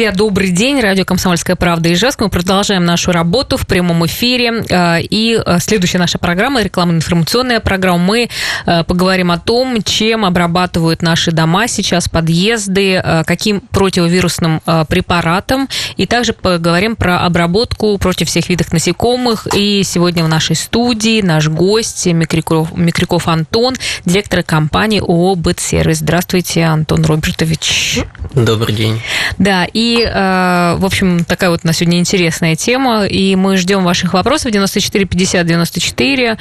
Друзья, 0.00 0.16
добрый 0.16 0.48
день. 0.48 0.80
Радио 0.80 1.04
«Комсомольская 1.04 1.56
правда» 1.56 1.92
Ижевск. 1.92 2.22
Мы 2.22 2.30
продолжаем 2.30 2.86
нашу 2.86 3.12
работу 3.12 3.58
в 3.58 3.66
прямом 3.66 4.06
эфире. 4.06 4.64
Э, 4.70 5.02
и 5.02 5.38
э, 5.38 5.58
следующая 5.60 5.98
наша 5.98 6.16
программа, 6.16 6.62
рекламно-информационная 6.62 7.60
программа, 7.60 7.98
мы 7.98 8.30
э, 8.64 8.84
поговорим 8.84 9.30
о 9.30 9.38
том, 9.38 9.82
чем 9.82 10.24
обрабатывают 10.24 11.02
наши 11.02 11.32
дома 11.32 11.68
сейчас, 11.68 12.08
подъезды, 12.08 13.02
каким 13.26 13.60
противовирусным 13.60 14.62
препаратом. 14.88 15.68
И 15.98 16.06
также 16.06 16.32
поговорим 16.32 16.96
про 16.96 17.20
обработку 17.20 17.98
против 17.98 18.28
всех 18.28 18.48
видов 18.48 18.72
насекомых. 18.72 19.48
И 19.54 19.82
сегодня 19.82 20.24
в 20.24 20.28
нашей 20.28 20.56
студии 20.56 21.20
наш 21.20 21.48
гость 21.48 22.06
Микриков, 22.06 22.74
Микриков 22.74 23.28
Антон, 23.28 23.74
директор 24.06 24.42
компании 24.42 25.00
ООО 25.00 25.34
«Бытсервис». 25.34 25.98
Здравствуйте, 25.98 26.64
Антон 26.64 27.04
Робертович. 27.04 28.00
Добрый 28.34 28.74
день. 28.74 29.02
Да, 29.38 29.66
и, 29.70 29.89
э, 29.98 30.74
в 30.76 30.84
общем, 30.84 31.24
такая 31.24 31.50
вот 31.50 31.64
на 31.64 31.72
сегодня 31.72 31.98
интересная 31.98 32.56
тема, 32.56 33.06
и 33.06 33.36
мы 33.36 33.56
ждем 33.56 33.84
ваших 33.84 34.12
вопросов 34.14 34.52
94 34.52 35.04
50 35.04 35.46
94, 35.46 36.38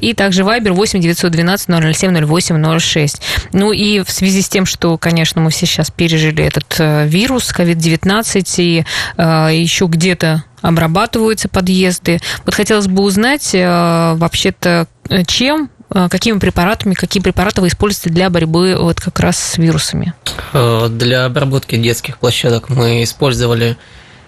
и 0.00 0.14
также 0.14 0.42
Viber 0.42 0.72
8 0.72 1.00
912 1.00 1.96
007 1.96 2.24
08 2.24 2.78
06. 2.78 3.22
Ну 3.52 3.72
и 3.72 4.00
в 4.00 4.10
связи 4.10 4.42
с 4.42 4.48
тем, 4.48 4.66
что, 4.66 4.96
конечно, 4.98 5.40
мы 5.40 5.50
все 5.50 5.66
сейчас 5.66 5.90
пережили 5.90 6.44
этот 6.44 6.76
э, 6.78 7.06
вирус 7.06 7.52
COVID-19, 7.56 8.44
и 8.58 8.84
э, 9.16 9.48
еще 9.52 9.86
где-то 9.86 10.44
обрабатываются 10.60 11.48
подъезды. 11.48 12.20
Вот 12.44 12.54
хотелось 12.54 12.88
бы 12.88 13.02
узнать 13.02 13.50
вообще-то, 13.54 14.88
чем 15.26 15.70
какими 15.88 16.38
препаратами, 16.38 16.94
какие 16.94 17.22
препараты 17.22 17.60
вы 17.60 17.68
используете 17.68 18.10
для 18.10 18.30
борьбы 18.30 18.76
вот 18.78 19.00
как 19.00 19.20
раз 19.20 19.38
с 19.38 19.58
вирусами? 19.58 20.12
Э, 20.52 20.88
для 20.90 21.24
обработки 21.24 21.76
детских 21.76 22.18
площадок 22.18 22.68
мы 22.68 23.02
использовали 23.02 23.76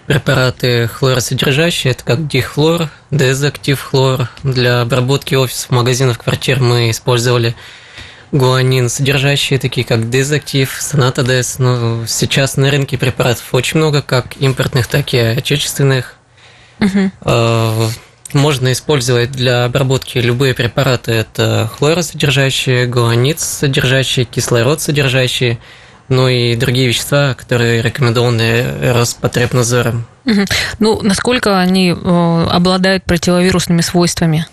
препараты 0.07 0.87
хлоросодержащие, 0.87 1.91
это 1.91 2.03
как 2.03 2.27
дихлор, 2.27 2.89
дезактив 3.11 3.79
хлор. 3.79 4.29
Для 4.43 4.81
обработки 4.81 5.35
офисов, 5.35 5.69
магазинов, 5.69 6.17
квартир 6.17 6.59
мы 6.59 6.89
использовали 6.89 7.55
гуанин, 8.31 8.89
содержащие 8.89 9.59
такие 9.59 9.85
как 9.85 10.09
дезактив, 10.09 10.75
сонатодес. 10.79 11.59
Но 11.59 12.05
сейчас 12.07 12.57
на 12.57 12.71
рынке 12.71 12.97
препаратов 12.97 13.53
очень 13.53 13.77
много, 13.77 14.01
как 14.01 14.37
импортных, 14.37 14.87
так 14.87 15.13
и 15.13 15.17
отечественных. 15.17 16.15
Угу. 16.79 17.11
Можно 18.33 18.71
использовать 18.71 19.31
для 19.31 19.65
обработки 19.65 20.17
любые 20.17 20.53
препараты. 20.53 21.11
Это 21.11 21.69
хлоросодержащие, 21.77 22.87
гуанит 22.87 23.39
содержащие, 23.39 24.25
кислород 24.25 24.81
содержащие, 24.81 25.59
ну 26.07 26.27
и 26.27 26.55
другие 26.55 26.87
вещества, 26.87 27.33
которые 27.33 27.81
рекомендованы 27.81 28.93
Роспотребнадзором. 28.93 30.05
Угу. 30.25 30.45
Ну, 30.79 31.01
насколько 31.01 31.59
они 31.59 31.91
э, 31.91 32.47
обладают 32.49 33.03
противовирусными 33.03 33.81
свойствами? 33.81 34.45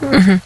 Угу. 0.00 0.40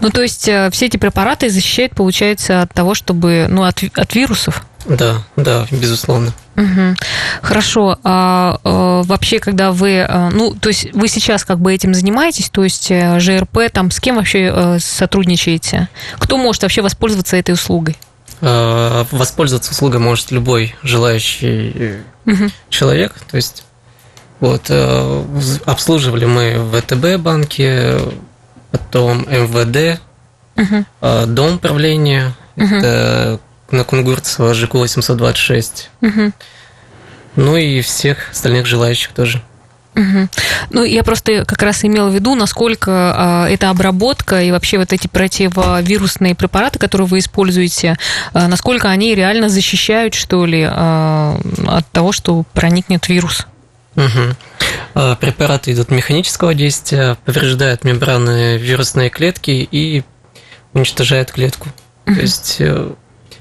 Ну, 0.00 0.10
то 0.10 0.22
есть 0.22 0.48
э, 0.48 0.70
все 0.70 0.86
эти 0.86 0.96
препараты 0.96 1.50
защищают, 1.50 1.94
получается, 1.94 2.62
от 2.62 2.72
того, 2.72 2.94
чтобы, 2.94 3.46
ну, 3.48 3.64
от, 3.64 3.82
от 3.94 4.14
вирусов? 4.14 4.64
Да, 4.86 5.22
да, 5.36 5.66
безусловно. 5.70 6.32
Угу. 6.56 6.96
Хорошо. 7.42 7.98
А, 8.04 8.58
а 8.62 9.02
вообще, 9.02 9.40
когда 9.40 9.72
вы, 9.72 10.02
а, 10.02 10.30
ну, 10.30 10.54
то 10.54 10.68
есть 10.68 10.92
вы 10.92 11.08
сейчас 11.08 11.44
как 11.44 11.60
бы 11.60 11.72
этим 11.72 11.94
занимаетесь, 11.94 12.48
то 12.50 12.64
есть 12.64 12.90
э, 12.90 13.18
ЖРП, 13.18 13.70
там 13.72 13.90
с 13.90 14.00
кем 14.00 14.16
вообще 14.16 14.52
э, 14.54 14.78
сотрудничаете? 14.78 15.88
Кто 16.18 16.36
может 16.36 16.62
вообще 16.62 16.82
воспользоваться 16.82 17.36
этой 17.36 17.52
услугой? 17.52 17.96
Воспользоваться 18.40 19.70
услугой 19.70 20.00
может 20.00 20.30
любой 20.30 20.74
желающий 20.82 22.00
угу. 22.26 22.50
человек. 22.68 23.14
То 23.30 23.36
есть 23.36 23.64
вот 24.40 24.70
обслуживали 25.64 26.26
мы 26.26 26.60
ВТБ 26.72 27.22
банке, 27.22 27.98
потом 28.70 29.22
МВД, 29.22 30.00
угу. 30.56 31.26
дом 31.26 31.58
правления. 31.58 32.34
Угу. 32.56 32.66
Это 32.66 33.40
на 33.70 33.84
Кунгурцева, 33.84 34.54
ЖК 34.54 34.74
826. 34.74 35.90
Угу. 36.02 36.32
Ну 37.36 37.56
и 37.56 37.80
всех 37.80 38.30
остальных 38.30 38.66
желающих 38.66 39.12
тоже. 39.12 39.42
Угу. 39.96 40.28
Ну, 40.70 40.84
я 40.84 41.04
просто 41.04 41.44
как 41.44 41.62
раз 41.62 41.84
имела 41.84 42.08
в 42.08 42.14
виду, 42.14 42.34
насколько 42.34 43.46
э, 43.48 43.54
эта 43.54 43.70
обработка 43.70 44.42
и 44.42 44.50
вообще 44.50 44.78
вот 44.78 44.92
эти 44.92 45.06
противовирусные 45.06 46.34
препараты, 46.34 46.80
которые 46.80 47.06
вы 47.06 47.20
используете, 47.20 47.96
э, 48.32 48.46
насколько 48.46 48.88
они 48.88 49.14
реально 49.14 49.48
защищают, 49.48 50.14
что 50.14 50.46
ли, 50.46 50.62
э, 50.62 51.36
от 51.66 51.86
того, 51.92 52.10
что 52.10 52.44
проникнет 52.54 53.08
вирус. 53.08 53.46
Угу. 53.94 55.14
Препараты 55.20 55.72
идут 55.72 55.92
механического 55.92 56.52
действия, 56.54 57.16
повреждают 57.24 57.84
мембраны 57.84 58.56
вирусные 58.56 59.08
клетки 59.08 59.68
и 59.70 60.02
уничтожают 60.72 61.30
клетку. 61.30 61.68
Угу. 62.06 62.14
То 62.14 62.20
есть 62.20 62.56
э, 62.58 62.90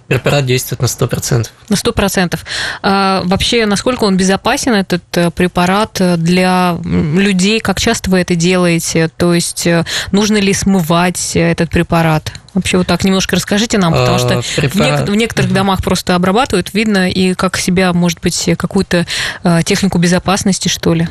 препарат 0.08 0.46
действует 0.46 0.82
на 0.82 0.86
100%. 0.86 1.48
На 1.70 1.76
100%. 1.76 2.40
А, 2.82 3.22
вообще, 3.26 3.66
насколько 3.66 4.04
он 4.04 4.18
безопасен, 4.18 4.74
этот 4.74 5.04
э, 5.16 5.32
препарат 5.32 6.02
для 6.18 6.78
людей? 6.84 7.60
Как 7.60 7.80
часто 7.80 8.10
вы 8.10 8.20
это 8.20 8.36
делаете? 8.36 9.10
То 9.16 9.34
есть, 9.34 9.66
э, 9.66 9.86
нужно 10.12 10.38
ли 10.38 10.54
смывать 10.54 11.32
этот 11.36 11.70
препарат? 11.70 12.32
Вообще 12.54 12.78
вот 12.78 12.88
так 12.88 13.04
немножко 13.04 13.36
расскажите 13.36 13.78
нам, 13.78 13.94
потому 13.94 14.20
что 14.20 14.40
а, 14.40 14.42
препарат... 14.56 14.74
в, 14.74 14.78
нек- 14.80 15.12
в 15.12 15.16
некоторых 15.16 15.50
угу. 15.50 15.56
домах 15.56 15.84
просто 15.84 16.16
обрабатывают, 16.16 16.74
видно, 16.74 17.10
и 17.10 17.34
как 17.34 17.58
себя, 17.58 17.94
может 17.94 18.20
быть, 18.22 18.50
какую-то 18.58 19.08
э, 19.44 19.62
технику 19.64 19.98
безопасности, 19.98 20.68
что 20.68 20.94
ли? 20.94 21.08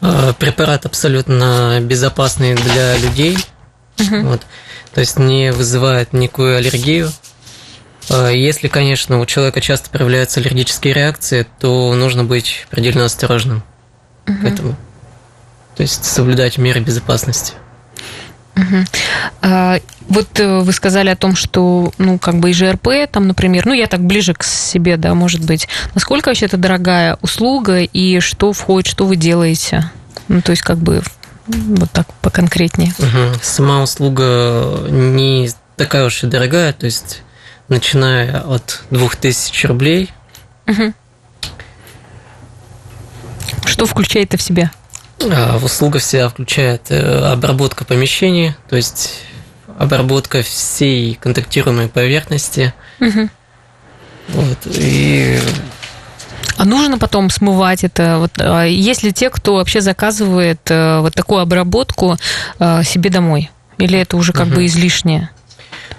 А, 0.00 0.32
препарат 0.32 0.86
абсолютно 0.86 1.78
безопасный 1.82 2.54
для 2.54 2.96
людей, 2.96 3.38
угу. 4.00 4.20
вот, 4.22 4.42
то 4.92 5.00
есть 5.00 5.18
не 5.18 5.52
вызывает 5.52 6.12
никакую 6.12 6.56
аллергию. 6.56 7.10
А, 8.10 8.28
если, 8.28 8.68
конечно, 8.68 9.20
у 9.20 9.26
человека 9.26 9.60
часто 9.60 9.90
проявляются 9.90 10.40
аллергические 10.40 10.94
реакции, 10.94 11.46
то 11.58 11.94
нужно 11.94 12.24
быть 12.24 12.66
предельно 12.70 13.04
осторожным 13.04 13.62
угу. 14.26 14.38
к 14.38 14.44
этому. 14.44 14.76
То 15.76 15.82
есть 15.82 16.04
соблюдать 16.04 16.58
меры 16.58 16.80
безопасности. 16.80 17.54
Угу. 18.56 18.84
А, 19.42 19.78
вот 20.08 20.40
э, 20.40 20.60
вы 20.60 20.72
сказали 20.72 21.08
о 21.08 21.16
том, 21.16 21.36
что, 21.36 21.92
ну, 21.98 22.18
как 22.18 22.40
бы 22.40 22.50
и 22.50 22.52
ЖРП, 22.52 22.88
там, 23.10 23.28
например, 23.28 23.64
ну, 23.64 23.72
я 23.72 23.86
так 23.86 24.00
ближе 24.00 24.34
к 24.34 24.42
себе, 24.42 24.96
да, 24.96 25.14
может 25.14 25.44
быть. 25.44 25.68
Насколько 25.94 26.28
вообще 26.28 26.46
это 26.46 26.56
дорогая 26.56 27.16
услуга 27.22 27.82
и 27.82 28.18
что 28.18 28.52
входит, 28.52 28.90
что 28.90 29.06
вы 29.06 29.16
делаете? 29.16 29.90
Ну, 30.26 30.42
то 30.42 30.50
есть, 30.50 30.62
как 30.62 30.78
бы, 30.78 31.02
вот 31.46 31.90
так 31.92 32.12
поконкретнее. 32.14 32.92
Угу. 32.98 33.38
Сама 33.42 33.82
услуга 33.82 34.86
не 34.90 35.50
такая 35.76 36.06
уж 36.06 36.24
и 36.24 36.26
дорогая, 36.26 36.72
то 36.72 36.86
есть 36.86 37.22
начиная 37.70 38.40
от 38.40 38.82
2000 38.90 39.66
рублей. 39.66 40.10
Угу. 40.66 40.92
Что 43.64 43.86
включает 43.86 44.28
это 44.28 44.36
в 44.36 44.42
себя? 44.42 44.70
А, 45.22 45.58
услуга 45.62 45.98
вся 45.98 46.28
включает 46.28 46.90
э, 46.90 47.32
обработка 47.32 47.84
помещений, 47.84 48.54
то 48.68 48.76
есть 48.76 49.22
обработка 49.78 50.42
всей 50.42 51.14
контактируемой 51.14 51.88
поверхности. 51.88 52.74
Угу. 53.00 53.30
Вот, 54.28 54.58
и 54.66 55.38
а 56.60 56.66
нужно 56.66 56.98
потом 56.98 57.30
смывать 57.30 57.84
это? 57.84 58.18
Вот, 58.18 58.32
а 58.38 58.64
есть 58.64 59.02
ли 59.02 59.14
те, 59.14 59.30
кто 59.30 59.54
вообще 59.54 59.80
заказывает 59.80 60.60
э, 60.70 61.00
вот 61.00 61.14
такую 61.14 61.40
обработку 61.40 62.18
э, 62.58 62.82
себе 62.84 63.08
домой? 63.08 63.50
Или 63.78 63.98
это 63.98 64.18
уже 64.18 64.34
как 64.34 64.48
угу. 64.48 64.56
бы 64.56 64.66
излишнее? 64.66 65.30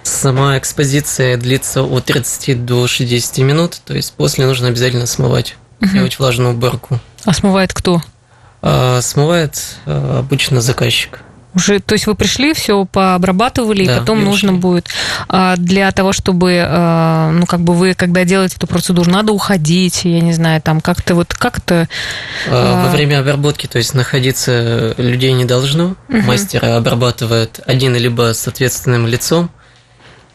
Сама 0.04 0.58
экспозиция 0.58 1.38
длится 1.38 1.84
от 1.84 2.06
30 2.06 2.66
до 2.66 2.88
60 2.88 3.38
минут, 3.40 3.82
то 3.86 3.94
есть 3.94 4.14
после 4.14 4.46
нужно 4.46 4.68
обязательно 4.68 5.06
смывать, 5.06 5.56
угу. 5.82 5.92
делать 5.92 6.20
влажную 6.20 6.54
уборку. 6.54 7.00
А 7.26 7.34
смывает 7.34 7.74
кто? 7.74 8.02
А, 8.62 9.02
смывает 9.02 9.78
а, 9.86 10.20
обычно 10.20 10.62
заказчик. 10.62 11.22
Уже, 11.54 11.80
то 11.80 11.94
есть 11.94 12.08
вы 12.08 12.16
пришли, 12.16 12.54
все 12.54 12.86
пообрабатывали, 12.86 13.86
да, 13.86 13.98
и 13.98 14.00
потом 14.00 14.22
и 14.22 14.24
нужно 14.24 14.54
будет 14.54 14.88
а, 15.28 15.58
для 15.58 15.92
того, 15.92 16.14
чтобы, 16.14 16.64
а, 16.66 17.30
ну, 17.32 17.46
как 17.46 17.60
бы 17.60 17.74
вы, 17.74 17.94
когда 17.94 18.24
делаете 18.24 18.56
эту 18.56 18.68
процедуру, 18.68 19.12
надо 19.12 19.34
уходить, 19.34 20.06
я 20.06 20.22
не 20.22 20.32
знаю, 20.32 20.62
там 20.62 20.80
как-то 20.80 21.14
вот 21.14 21.34
как 21.34 21.60
то 21.60 21.90
а, 22.50 22.86
Во 22.86 22.92
время 22.92 23.20
обработки, 23.20 23.68
то 23.68 23.80
есть 23.80 23.94
находиться 23.94 24.94
людей 24.98 25.34
не 25.34 25.44
должно. 25.44 25.96
Угу. 26.08 26.22
Мастер 26.22 26.64
обрабатывает 26.64 27.60
один 27.66 27.96
либо 27.96 28.34
с 28.34 28.48
ответственным 28.48 29.06
лицом, 29.06 29.52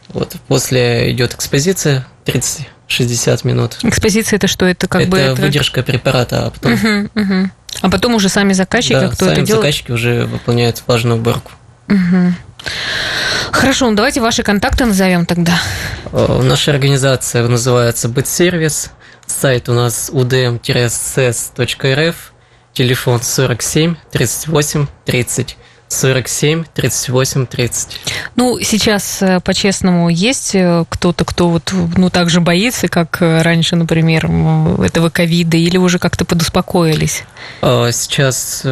вот, 0.09 0.35
после 0.47 1.11
идет 1.11 1.33
экспозиция 1.33 2.05
30-60 2.25 3.47
минут. 3.47 3.77
Экспозиция 3.83 4.37
это 4.37 4.47
что? 4.47 4.65
Это 4.65 4.87
как 4.87 5.03
это 5.03 5.11
бы... 5.11 5.17
Это 5.17 5.41
выдержка 5.41 5.83
препарата, 5.83 6.47
а 6.47 6.49
потом... 6.49 6.73
Угу, 6.73 7.09
угу. 7.15 7.49
А 7.81 7.89
потом 7.89 8.15
уже 8.15 8.29
сами 8.29 8.53
заказчики, 8.53 8.93
да, 8.93 9.09
кто 9.09 9.25
сами 9.25 9.33
это 9.33 9.41
делает? 9.43 9.63
заказчики 9.63 9.91
уже 9.91 10.25
выполняют 10.25 10.81
влажную 10.87 11.19
уборку. 11.19 11.51
Угу. 11.89 12.33
Хорошо, 13.51 13.89
ну 13.89 13.95
давайте 13.95 14.21
ваши 14.21 14.43
контакты 14.43 14.85
назовем 14.85 15.25
тогда. 15.25 15.59
Наша 16.11 16.71
организация 16.71 17.47
называется 17.47 18.09
Бытсервис. 18.09 18.91
Сайт 19.25 19.69
у 19.69 19.73
нас 19.73 20.09
udm-cs.rf. 20.11 22.15
Телефон 22.73 23.21
47 23.21 23.95
38 24.11 24.87
30. 25.05 25.57
47, 25.89 26.65
38, 26.73 27.45
30. 27.45 27.99
Ну, 28.35 28.59
сейчас, 28.61 29.21
э, 29.21 29.39
по-честному, 29.39 30.09
есть 30.09 30.53
э, 30.53 30.85
кто-то, 30.89 31.23
кто 31.23 31.49
вот, 31.49 31.73
ну, 31.95 32.09
так 32.09 32.29
же 32.29 32.41
боится, 32.41 32.87
как 32.87 33.21
э, 33.21 33.41
раньше, 33.41 33.75
например, 33.75 34.25
этого 34.83 35.09
ковида, 35.09 35.57
или 35.57 35.77
уже 35.77 35.99
как-то 35.99 36.25
подуспокоились? 36.25 37.23
А, 37.61 37.91
сейчас 37.91 38.65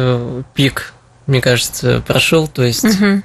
пик, 0.54 0.92
мне 1.26 1.40
кажется, 1.40 2.02
прошел, 2.06 2.48
то 2.48 2.62
есть 2.62 2.84
угу. 2.84 3.22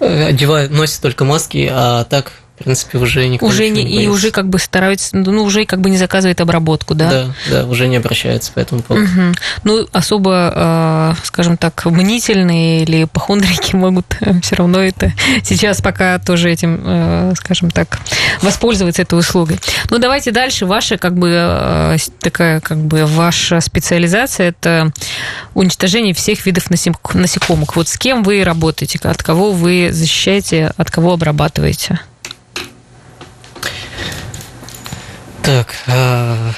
одевают, 0.00 0.72
носят 0.72 1.02
только 1.02 1.24
маски, 1.24 1.70
а 1.70 2.04
так 2.04 2.32
в 2.56 2.62
принципе, 2.62 2.98
уже 2.98 3.26
никто 3.26 3.46
уже 3.46 3.68
не, 3.68 3.82
не 3.82 4.04
И 4.04 4.08
уже 4.08 4.30
как 4.30 4.48
бы 4.48 4.60
стараются, 4.60 5.16
ну, 5.16 5.42
уже 5.42 5.64
как 5.64 5.80
бы 5.80 5.90
не 5.90 5.96
заказывает 5.96 6.40
обработку, 6.40 6.94
да? 6.94 7.10
Да, 7.10 7.34
да, 7.50 7.66
уже 7.66 7.88
не 7.88 7.96
обращаются 7.96 8.52
по 8.52 8.60
этому 8.60 8.80
поводу. 8.80 9.06
Угу. 9.06 9.34
Ну, 9.64 9.88
особо, 9.90 10.52
э, 10.54 11.14
скажем 11.24 11.56
так, 11.56 11.84
мнительные 11.86 12.84
или 12.84 13.04
похондрики 13.06 13.74
могут 13.76 14.06
э, 14.20 14.40
все 14.40 14.54
равно 14.54 14.80
это 14.80 15.12
сейчас 15.42 15.82
пока 15.82 16.20
тоже 16.20 16.48
этим, 16.48 16.80
э, 16.84 17.32
скажем 17.36 17.72
так, 17.72 17.98
воспользоваться 18.40 19.02
этой 19.02 19.18
услугой. 19.18 19.58
Ну, 19.90 19.98
давайте 19.98 20.30
дальше. 20.30 20.64
Ваша, 20.64 20.96
как 20.96 21.18
бы, 21.18 21.98
такая, 22.20 22.60
как 22.60 22.78
бы, 22.78 23.04
ваша 23.04 23.60
специализация– 23.60 24.48
это 24.50 24.92
уничтожение 25.54 26.14
всех 26.14 26.46
видов 26.46 26.70
насекомых. 26.70 27.74
Вот 27.74 27.88
с 27.88 27.98
кем 27.98 28.22
вы 28.22 28.44
работаете, 28.44 29.00
от 29.02 29.22
кого 29.24 29.50
вы 29.50 29.88
защищаете, 29.90 30.72
от 30.76 30.90
кого 30.92 31.12
обрабатываете? 31.12 31.98
Так, 35.44 35.74
а, 35.86 36.52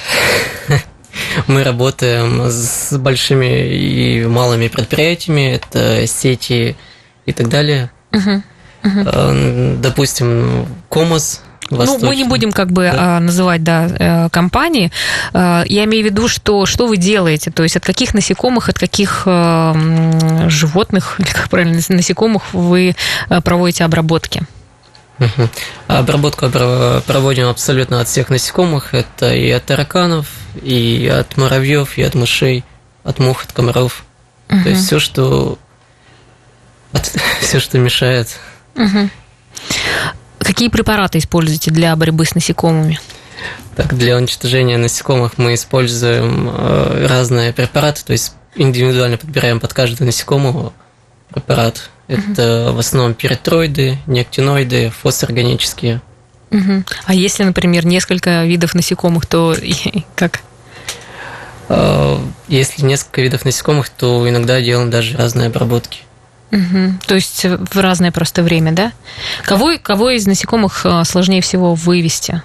мы 1.56 1.64
работаем 1.64 2.50
с 2.50 2.98
большими 2.98 3.66
и 3.74 4.26
малыми 4.26 4.68
предприятиями, 4.68 5.54
это 5.54 6.06
сети 6.06 6.76
и 7.24 7.32
так 7.32 7.48
далее. 7.48 7.90
Угу. 8.12 8.42
Допустим, 9.78 10.66
Комос, 10.90 11.40
ну, 11.70 11.98
мы 12.02 12.14
не 12.14 12.24
будем 12.24 12.52
как 12.52 12.70
бы 12.70 12.90
да? 12.92 13.20
называть, 13.20 13.64
да, 13.64 13.88
э, 13.88 14.28
компании. 14.28 14.92
Э, 15.32 15.62
я 15.66 15.84
имею 15.84 16.04
в 16.04 16.06
виду, 16.06 16.28
что 16.28 16.66
что 16.66 16.86
вы 16.86 16.98
делаете, 16.98 17.50
то 17.50 17.62
есть 17.62 17.76
от 17.76 17.84
каких 17.86 18.12
насекомых, 18.12 18.68
от 18.68 18.78
каких 18.78 19.22
э, 19.24 20.48
животных, 20.48 21.16
или 21.18 21.26
как 21.26 21.48
правильно, 21.48 21.80
насекомых 21.88 22.52
вы 22.52 22.94
проводите 23.42 23.84
обработки? 23.84 24.42
Угу. 25.18 25.48
Обработку 25.88 26.50
проводим 26.50 27.48
абсолютно 27.48 28.02
от 28.02 28.08
всех 28.08 28.28
насекомых. 28.28 28.92
Это 28.92 29.34
и 29.34 29.50
от 29.50 29.64
тараканов, 29.64 30.26
и 30.62 31.06
от 31.06 31.36
муравьев, 31.36 31.98
и 31.98 32.02
от 32.02 32.14
мышей, 32.14 32.64
от 33.04 33.18
мух, 33.18 33.44
от 33.44 33.52
комаров. 33.52 34.04
Угу. 34.48 34.62
То 34.62 34.68
есть 34.68 34.86
все, 34.86 34.98
что 34.98 35.58
от, 36.92 37.06
все, 37.40 37.60
что 37.60 37.78
мешает. 37.78 38.38
Угу. 38.74 39.10
Какие 40.38 40.68
препараты 40.68 41.18
используете 41.18 41.70
для 41.70 41.94
борьбы 41.96 42.24
с 42.24 42.34
насекомыми? 42.34 43.00
Так, 43.74 43.94
для 43.94 44.16
уничтожения 44.16 44.78
насекомых 44.78 45.38
мы 45.38 45.54
используем 45.54 46.48
э, 46.48 47.06
разные 47.06 47.52
препараты, 47.52 48.02
то 48.04 48.12
есть 48.12 48.34
индивидуально 48.54 49.18
подбираем 49.18 49.60
под 49.60 49.74
каждого 49.74 50.06
насекомого 50.06 50.72
препарат. 51.30 51.90
Это 52.08 52.70
в 52.72 52.78
основном 52.78 53.14
перитроиды, 53.14 53.98
неоктиноиды, 54.06 54.90
фосфорганические. 54.90 56.00
Угу. 56.50 56.84
А 57.06 57.14
если, 57.14 57.42
например, 57.42 57.86
несколько 57.86 58.44
видов 58.44 58.74
насекомых, 58.74 59.26
то 59.26 59.54
как? 60.14 60.40
А, 61.68 62.20
если 62.48 62.82
несколько 62.84 63.20
видов 63.20 63.44
насекомых, 63.44 63.88
то 63.88 64.28
иногда 64.28 64.60
делаем 64.60 64.90
даже 64.90 65.16
разные 65.16 65.48
обработки. 65.48 66.00
Угу. 66.52 67.00
То 67.06 67.14
есть 67.16 67.44
в 67.44 67.80
разное 67.80 68.12
просто 68.12 68.42
время, 68.42 68.72
да? 68.72 68.92
Кого, 69.44 69.72
кого 69.82 70.10
из 70.10 70.26
насекомых 70.26 70.86
а, 70.86 71.04
сложнее 71.04 71.42
всего 71.42 71.74
вывести? 71.74 72.42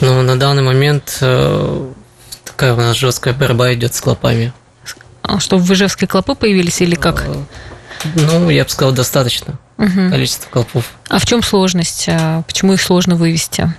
Ну, 0.00 0.22
на 0.22 0.38
данный 0.38 0.62
момент 0.62 1.18
э, 1.20 1.92
такая 2.44 2.74
у 2.74 2.76
нас 2.76 2.96
жесткая 2.96 3.34
борьба 3.34 3.74
идет 3.74 3.94
с 3.94 4.00
клопами. 4.00 4.52
А 5.22 5.40
что, 5.40 5.58
в 5.58 5.72
Ижевске 5.72 6.06
клопы 6.06 6.36
появились 6.36 6.80
или 6.80 6.94
как? 6.94 7.26
Ну, 8.14 8.50
я 8.50 8.64
бы 8.64 8.70
сказал, 8.70 8.92
достаточно 8.92 9.58
угу. 9.76 10.10
количество 10.10 10.48
колпов. 10.50 10.92
А 11.08 11.18
в 11.18 11.26
чем 11.26 11.42
сложность? 11.42 12.06
А 12.08 12.42
почему 12.42 12.74
их 12.74 12.82
сложно 12.82 13.16
вывести? 13.16 13.72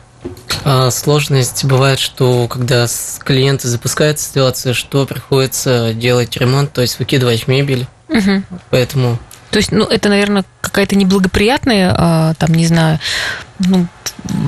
А 0.64 0.92
сложность 0.92 1.64
бывает, 1.66 2.00
что 2.00 2.48
когда 2.48 2.88
клиенты 3.24 3.68
запускают 3.68 4.20
ситуацию, 4.20 4.74
что 4.74 5.06
приходится 5.06 5.94
делать 5.94 6.36
ремонт, 6.38 6.74
то 6.74 6.82
есть 6.82 7.00
выкидывать 7.00 7.48
мебель. 7.48 7.88
Угу. 8.10 8.44
Поэтому 8.70 9.20
то 9.52 9.58
есть, 9.58 9.72
ну, 9.72 9.86
это, 9.86 10.10
наверное, 10.10 10.46
какая-то 10.62 10.96
неблагоприятная, 10.96 11.94
а, 11.98 12.34
там, 12.36 12.54
не 12.54 12.68
знаю, 12.68 13.00
ну, 13.58 13.88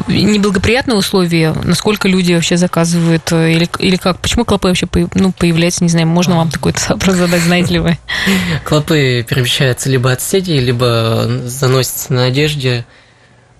неблагоприятные 0.08 0.98
условия, 0.98 1.54
насколько 1.64 2.08
люди 2.08 2.34
вообще 2.34 2.58
заказывают, 2.58 3.32
э, 3.32 3.54
или, 3.54 3.70
или 3.80 3.96
как? 3.96 4.20
Почему 4.20 4.46
клопы 4.46 4.68
вообще 4.70 4.88
ну, 5.14 5.32
появляются, 5.32 5.84
не 5.84 5.90
знаю, 5.90 6.08
можно 6.08 6.36
вам 6.36 6.50
такой 6.50 6.74
вопрос 6.90 7.16
задать, 7.16 7.42
знаете 7.42 7.74
ли 7.74 7.80
вы? 7.80 7.98
Клопы 8.66 9.26
перемещаются 9.28 9.90
либо 9.90 10.12
от 10.12 10.22
сетей, 10.22 10.60
либо 10.60 11.28
заносятся 11.46 12.14
на 12.14 12.26
одежде. 12.26 12.86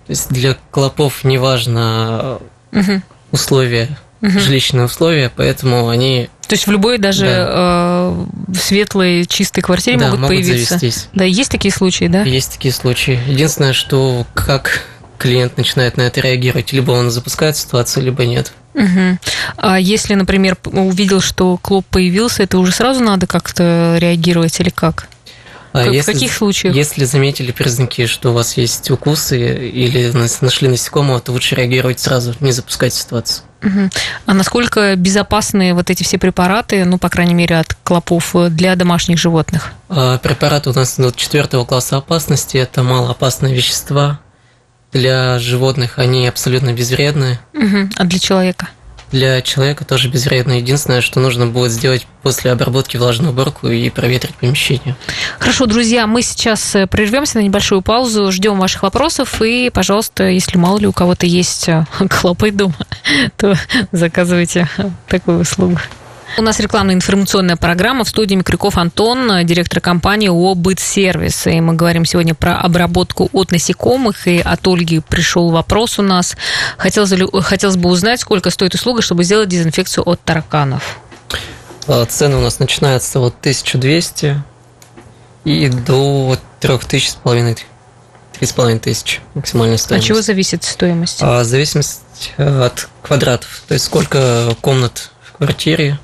То 0.06 0.10
есть 0.10 0.28
для 0.30 0.56
клопов 0.70 1.24
неважно 1.24 2.38
угу. 2.72 3.02
условия, 3.30 3.96
угу. 4.20 4.38
жилищные 4.38 4.84
условия, 4.84 5.30
поэтому 5.34 5.88
они 5.88 6.28
то 6.52 6.54
есть 6.54 6.66
в 6.66 6.70
любой 6.70 6.98
даже 6.98 7.24
да. 7.24 8.12
э, 8.12 8.24
светлой, 8.54 9.24
чистой 9.24 9.62
квартире 9.62 9.96
да, 9.96 10.04
могут, 10.06 10.20
могут 10.20 10.36
появиться. 10.36 10.76
Завестись. 10.76 11.08
Да, 11.14 11.24
есть 11.24 11.50
такие 11.50 11.72
случаи, 11.72 12.08
да? 12.08 12.24
Есть 12.24 12.52
такие 12.52 12.74
случаи. 12.74 13.18
Единственное, 13.26 13.72
что 13.72 14.26
как 14.34 14.84
клиент 15.22 15.56
начинает 15.56 15.96
на 15.96 16.02
это 16.02 16.20
реагировать, 16.20 16.72
либо 16.72 16.90
он 16.90 17.10
запускает 17.10 17.56
ситуацию, 17.56 18.04
либо 18.04 18.26
нет. 18.26 18.52
Угу. 18.74 19.18
А 19.56 19.78
если, 19.78 20.14
например, 20.14 20.56
увидел, 20.64 21.20
что 21.20 21.56
клоп 21.58 21.86
появился, 21.86 22.42
это 22.42 22.58
уже 22.58 22.72
сразу 22.72 23.04
надо 23.04 23.28
как-то 23.28 23.96
реагировать 24.00 24.58
или 24.58 24.70
как? 24.70 25.06
А 25.72 25.84
как, 25.84 25.92
если, 25.92 26.10
в 26.10 26.14
каких 26.14 26.32
случаях? 26.32 26.74
Если 26.74 27.04
заметили 27.04 27.52
признаки, 27.52 28.06
что 28.06 28.30
у 28.30 28.32
вас 28.34 28.56
есть 28.56 28.90
укусы 28.90 29.70
или 29.70 30.10
нашли 30.40 30.68
насекомого, 30.68 31.20
то 31.20 31.32
лучше 31.32 31.54
реагировать 31.54 32.00
сразу, 32.00 32.34
не 32.40 32.52
запускать 32.52 32.92
ситуацию. 32.92 33.44
Угу. 33.62 33.90
А 34.26 34.34
насколько 34.34 34.96
безопасны 34.96 35.72
вот 35.72 35.88
эти 35.88 36.02
все 36.02 36.18
препараты, 36.18 36.84
ну, 36.84 36.98
по 36.98 37.08
крайней 37.08 37.34
мере, 37.34 37.58
от 37.58 37.74
клопов 37.84 38.34
для 38.50 38.74
домашних 38.74 39.18
животных? 39.18 39.70
А, 39.88 40.18
препараты 40.18 40.70
у 40.70 40.72
нас 40.72 40.98
идут 40.98 41.16
четвертого 41.16 41.64
класса 41.64 41.96
опасности. 41.98 42.56
Это 42.56 42.82
малоопасные 42.82 43.54
вещества, 43.54 44.20
для 44.92 45.38
животных 45.38 45.98
они 45.98 46.26
абсолютно 46.26 46.72
безвредны. 46.72 47.38
Угу. 47.54 47.90
А 47.96 48.04
для 48.04 48.18
человека? 48.18 48.68
Для 49.10 49.42
человека 49.42 49.84
тоже 49.84 50.08
безвредно. 50.08 50.52
Единственное, 50.52 51.02
что 51.02 51.20
нужно 51.20 51.46
будет 51.46 51.70
сделать 51.70 52.06
после 52.22 52.50
обработки 52.50 52.96
влажную 52.96 53.32
уборку 53.32 53.68
и 53.68 53.90
проветрить 53.90 54.34
помещение. 54.36 54.96
Хорошо, 55.38 55.66
друзья, 55.66 56.06
мы 56.06 56.22
сейчас 56.22 56.74
э, 56.74 56.86
прервемся 56.86 57.38
на 57.38 57.42
небольшую 57.42 57.82
паузу, 57.82 58.32
ждем 58.32 58.58
ваших 58.58 58.84
вопросов 58.84 59.42
и, 59.42 59.68
пожалуйста, 59.68 60.24
если 60.24 60.56
мало 60.56 60.78
ли 60.78 60.86
у 60.86 60.92
кого-то 60.92 61.26
есть 61.26 61.68
э, 61.68 61.84
клопы 62.08 62.52
дома, 62.52 62.74
то 63.36 63.54
заказывайте 63.92 64.66
такую 65.08 65.40
услугу. 65.40 65.78
У 66.38 66.42
нас 66.42 66.58
рекламная 66.60 66.94
информационная 66.94 67.56
программа 67.56 68.04
в 68.04 68.08
студии 68.08 68.34
Микрюков 68.34 68.78
Антон, 68.78 69.44
директор 69.44 69.80
компании 69.80 70.28
ООО 70.28 70.54
«Бытсервис». 70.54 71.46
И 71.46 71.60
мы 71.60 71.74
говорим 71.74 72.06
сегодня 72.06 72.34
про 72.34 72.56
обработку 72.56 73.28
от 73.32 73.52
насекомых. 73.52 74.26
И 74.26 74.38
от 74.38 74.66
Ольги 74.66 75.00
пришел 75.00 75.50
вопрос 75.50 75.98
у 75.98 76.02
нас. 76.02 76.34
Хотелось, 76.78 77.12
хотелось 77.44 77.76
бы 77.76 77.90
узнать, 77.90 78.20
сколько 78.20 78.48
стоит 78.50 78.74
услуга, 78.74 79.02
чтобы 79.02 79.24
сделать 79.24 79.50
дезинфекцию 79.50 80.08
от 80.08 80.22
тараканов. 80.22 80.98
А, 81.86 82.06
цены 82.06 82.36
у 82.36 82.40
нас 82.40 82.58
начинаются 82.58 83.20
от 83.20 83.34
1200 83.40 84.42
и 85.44 85.68
до 85.68 86.38
3000 86.60 87.08
с 87.08 87.14
половиной 87.16 87.54
три 88.32 88.46
с 88.46 88.52
половиной 88.52 88.80
тысячи 88.80 89.20
максимальная 89.34 89.76
стоимость. 89.76 90.04
От 90.04 90.08
чего 90.08 90.22
зависит 90.22 90.64
стоимость? 90.64 91.18
А, 91.20 91.44
зависимость 91.44 92.32
э, 92.38 92.64
от 92.64 92.88
квадратов, 93.02 93.62
то 93.68 93.74
есть 93.74 93.84
сколько 93.84 94.56
комнат 94.62 95.10
в 95.22 95.32
квартире, 95.36 95.98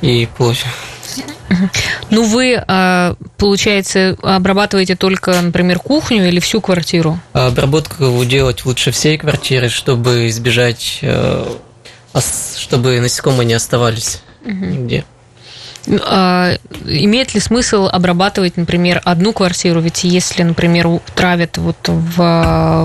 и 0.00 0.28
площадь. 0.36 0.66
Ну, 2.10 2.24
вы, 2.24 2.62
а, 2.66 3.14
получается, 3.36 4.16
обрабатываете 4.22 4.96
только, 4.96 5.40
например, 5.40 5.78
кухню 5.78 6.28
или 6.28 6.40
всю 6.40 6.60
квартиру? 6.60 7.18
Обработку 7.32 8.24
делать 8.24 8.64
лучше 8.64 8.90
всей 8.90 9.18
квартиры, 9.18 9.68
чтобы 9.68 10.28
избежать, 10.28 10.98
э, 11.02 11.46
чтобы 12.56 13.00
насекомые 13.00 13.46
не 13.46 13.54
оставались 13.54 14.20
угу. 14.44 14.52
нигде. 14.52 15.04
А, 16.02 16.56
имеет 16.86 17.34
ли 17.34 17.40
смысл 17.40 17.88
обрабатывать, 17.90 18.56
например, 18.56 19.00
одну 19.04 19.32
квартиру? 19.32 19.80
Ведь 19.80 20.04
если, 20.04 20.42
например, 20.42 21.00
травят 21.14 21.56
вот 21.56 21.76
в, 21.86 22.16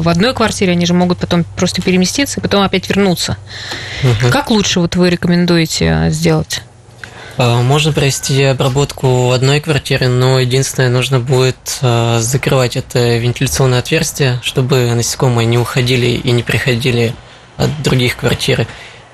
в 0.01 0.09
одной 0.09 0.33
квартире, 0.33 0.71
они 0.71 0.85
же 0.85 0.93
могут 0.93 1.17
потом 1.17 1.43
просто 1.43 1.81
переместиться 1.81 2.39
и 2.39 2.43
потом 2.43 2.63
опять 2.63 2.87
вернуться. 2.89 3.37
Угу. 4.03 4.31
Как 4.31 4.49
лучше 4.51 4.79
вот 4.79 4.95
вы 4.95 5.09
рекомендуете 5.09 6.07
сделать? 6.09 6.61
А, 7.37 7.61
можно 7.61 7.91
провести 7.91 8.41
обработку 8.43 9.31
одной 9.31 9.59
квартиры, 9.59 10.07
но 10.07 10.39
единственное, 10.39 10.89
нужно 10.89 11.19
будет 11.19 11.79
а, 11.81 12.19
закрывать 12.21 12.77
это 12.77 13.17
вентиляционное 13.17 13.79
отверстие, 13.79 14.39
чтобы 14.43 14.93
насекомые 14.93 15.45
не 15.45 15.57
уходили 15.57 16.07
и 16.07 16.31
не 16.31 16.43
приходили 16.43 17.13
от 17.57 17.69
других 17.83 18.17
квартир, 18.17 18.65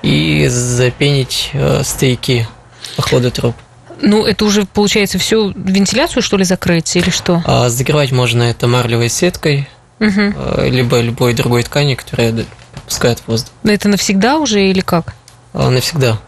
и 0.02 0.46
запенить 0.48 1.50
стейки 1.82 2.48
по 2.96 3.02
ходу 3.02 3.30
труб. 3.30 3.54
Ну, 4.02 4.24
это 4.24 4.44
уже, 4.44 4.64
получается, 4.64 5.18
всю 5.18 5.52
вентиляцию, 5.54 6.22
что 6.22 6.36
ли, 6.36 6.44
закрыть 6.44 6.94
или 6.96 7.10
что? 7.10 7.42
А, 7.46 7.68
закрывать 7.68 8.12
можно 8.12 8.44
это 8.44 8.66
марлевой 8.66 9.08
сеткой, 9.08 9.68
угу. 9.98 10.34
либо 10.62 11.00
любой 11.00 11.34
другой 11.34 11.62
тканью, 11.62 11.96
которая 11.96 12.46
пропускает 12.72 13.22
воздух. 13.26 13.52
Но 13.62 13.72
это 13.72 13.88
навсегда 13.88 14.38
уже 14.38 14.68
или 14.68 14.80
как? 14.80 15.14
Навсегда 15.52 16.18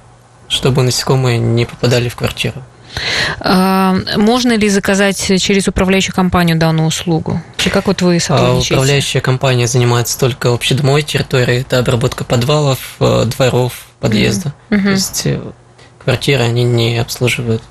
чтобы 0.53 0.83
насекомые 0.83 1.39
не 1.39 1.65
попадали 1.65 2.09
в 2.09 2.17
квартиру. 2.17 2.63
А, 3.41 3.97
можно 4.17 4.55
ли 4.55 4.69
заказать 4.69 5.41
через 5.41 5.67
управляющую 5.67 6.15
компанию 6.15 6.59
данную 6.59 6.89
услугу? 6.89 7.41
И 7.65 7.71
как 7.71 7.87
вот 7.87 8.03
вы 8.03 8.17
а, 8.17 8.21
сотрудничаете? 8.21 8.75
Управляющая 8.75 9.21
компания 9.23 9.67
занимается 9.67 10.19
только 10.19 10.53
общедомовой 10.53 11.03
территорией, 11.03 11.63
это 11.63 11.79
обработка 11.79 12.25
подвалов, 12.25 12.97
э, 13.01 13.25
дворов, 13.25 13.87
подъезда. 13.99 14.53
Mm-hmm. 14.69 14.83
То 14.83 14.91
есть 14.91 15.23
э, 15.25 15.41
квартиры 16.05 16.43
они 16.43 16.65
не 16.65 16.99
обслуживают, 16.99 17.63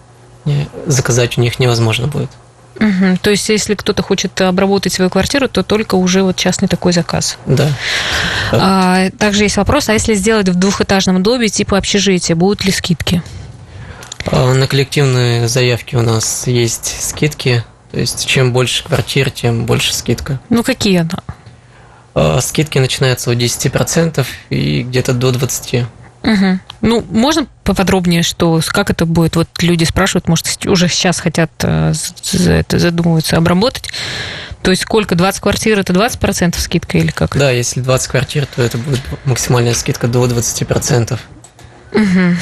заказать 0.85 1.37
у 1.37 1.41
них 1.41 1.59
невозможно 1.59 2.07
будет. 2.07 2.29
Угу. 2.79 3.17
То 3.21 3.29
есть, 3.29 3.47
если 3.49 3.75
кто-то 3.75 4.01
хочет 4.01 4.39
обработать 4.41 4.93
свою 4.93 5.11
квартиру, 5.11 5.47
то 5.47 5.61
только 5.61 5.95
уже 5.95 6.23
вот 6.23 6.35
частный 6.35 6.67
такой 6.67 6.93
заказ. 6.93 7.37
Да. 7.45 7.67
А, 8.51 9.09
также 9.11 9.43
есть 9.43 9.57
вопрос, 9.57 9.89
а 9.89 9.93
если 9.93 10.15
сделать 10.15 10.49
в 10.49 10.55
двухэтажном 10.55 11.21
доме 11.21 11.47
типа 11.49 11.77
общежития, 11.77 12.35
будут 12.35 12.65
ли 12.65 12.71
скидки? 12.71 13.21
А, 14.25 14.53
на 14.53 14.67
коллективные 14.67 15.47
заявки 15.47 15.95
у 15.95 16.01
нас 16.01 16.47
есть 16.47 17.03
скидки. 17.03 17.63
То 17.91 17.99
есть, 17.99 18.25
чем 18.25 18.53
больше 18.53 18.83
квартир, 18.83 19.29
тем 19.29 19.65
больше 19.65 19.93
скидка. 19.93 20.39
Ну, 20.49 20.63
какие 20.63 21.01
она? 21.01 21.19
А, 22.15 22.41
скидки 22.41 22.79
начинаются 22.79 23.31
от 23.31 23.37
10% 23.37 24.25
и 24.49 24.83
где-то 24.83 25.13
до 25.13 25.29
20%. 25.29 25.85
Угу. 26.23 26.59
Ну, 26.81 27.05
можно 27.11 27.47
поподробнее, 27.63 28.23
что 28.23 28.59
как 28.67 28.89
это 28.89 29.05
будет? 29.05 29.35
Вот 29.35 29.47
люди 29.61 29.83
спрашивают, 29.83 30.27
может, 30.27 30.65
уже 30.65 30.87
сейчас 30.87 31.19
хотят 31.19 31.51
э, 31.61 31.93
за 32.31 32.51
это 32.51 32.79
задумываются 32.79 33.37
обработать. 33.37 33.89
То 34.63 34.71
есть 34.71 34.83
сколько? 34.83 35.15
20 35.15 35.41
квартир 35.41 35.79
это 35.79 35.93
20% 35.93 36.59
скидка 36.59 36.97
или 36.97 37.11
как? 37.11 37.37
Да, 37.37 37.51
если 37.51 37.81
20 37.81 38.07
квартир, 38.09 38.45
то 38.47 38.61
это 38.61 38.77
будет 38.77 39.01
максимальная 39.25 39.73
скидка 39.73 40.07
до 40.07 40.25
20%. 40.25 41.19
Угу. 41.93 42.35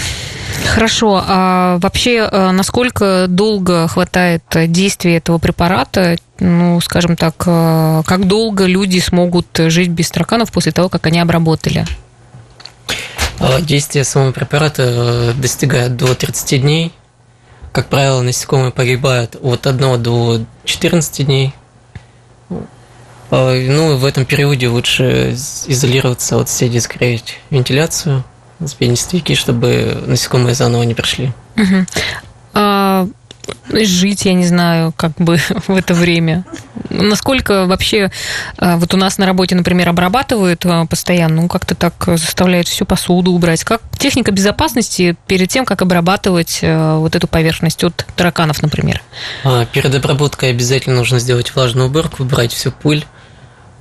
Хорошо. 0.67 1.23
А 1.25 1.77
вообще, 1.79 2.29
э, 2.31 2.51
насколько 2.51 3.25
долго 3.27 3.87
хватает 3.87 4.43
действия 4.67 5.17
этого 5.17 5.37
препарата? 5.37 6.17
Ну, 6.39 6.79
скажем 6.81 7.17
так, 7.17 7.35
э, 7.45 8.03
как 8.05 8.25
долго 8.25 8.65
люди 8.65 8.99
смогут 8.99 9.47
жить 9.57 9.89
без 9.89 10.09
тараканов 10.09 10.51
после 10.51 10.71
того, 10.71 10.87
как 10.87 11.05
они 11.07 11.19
обработали? 11.19 11.85
А, 13.39 13.61
действие 13.61 14.03
самого 14.03 14.31
препарата 14.31 14.83
э, 14.85 15.33
достигает 15.33 15.95
до 15.95 16.13
30 16.13 16.61
дней. 16.61 16.93
Как 17.71 17.87
правило, 17.87 18.21
насекомые 18.21 18.71
погибают 18.71 19.37
от 19.41 19.67
1 19.67 20.03
до 20.03 20.41
14 20.65 21.25
дней. 21.25 21.53
А, 23.31 23.53
ну, 23.53 23.97
в 23.97 24.05
этом 24.05 24.25
периоде 24.25 24.67
лучше 24.67 25.31
изолироваться 25.33 26.37
от 26.37 26.49
соседей, 26.49 26.79
скорее 26.79 27.21
вентиляцию, 27.49 28.23
сбить 28.59 28.99
стейки, 28.99 29.35
чтобы 29.35 30.03
насекомые 30.05 30.55
заново 30.55 30.83
не 30.83 30.93
пришли. 30.93 31.31
Угу. 31.55 31.85
А 32.53 32.88
жить, 33.71 34.25
я 34.25 34.33
не 34.33 34.45
знаю, 34.45 34.93
как 34.95 35.13
бы 35.17 35.37
в 35.67 35.75
это 35.75 35.93
время. 35.93 36.45
Насколько 36.89 37.65
вообще 37.65 38.11
а, 38.57 38.77
вот 38.77 38.93
у 38.93 38.97
нас 38.97 39.17
на 39.17 39.25
работе, 39.25 39.55
например, 39.55 39.89
обрабатывают 39.89 40.65
а, 40.65 40.85
постоянно, 40.85 41.43
ну 41.43 41.47
как-то 41.47 41.75
так 41.75 41.93
заставляют 42.07 42.67
всю 42.67 42.85
посуду 42.85 43.31
убрать. 43.31 43.63
Как 43.63 43.81
техника 43.97 44.31
безопасности 44.31 45.15
перед 45.27 45.49
тем, 45.49 45.65
как 45.65 45.81
обрабатывать 45.81 46.59
а, 46.63 46.97
вот 46.97 47.15
эту 47.15 47.27
поверхность 47.27 47.83
от 47.83 48.05
тараканов, 48.15 48.61
например? 48.61 49.01
Перед 49.71 49.93
обработкой 49.93 50.49
обязательно 50.49 50.95
нужно 50.95 51.19
сделать 51.19 51.53
влажную 51.53 51.87
уборку, 51.87 52.23
убрать 52.23 52.53
всю 52.53 52.71
пыль, 52.71 53.05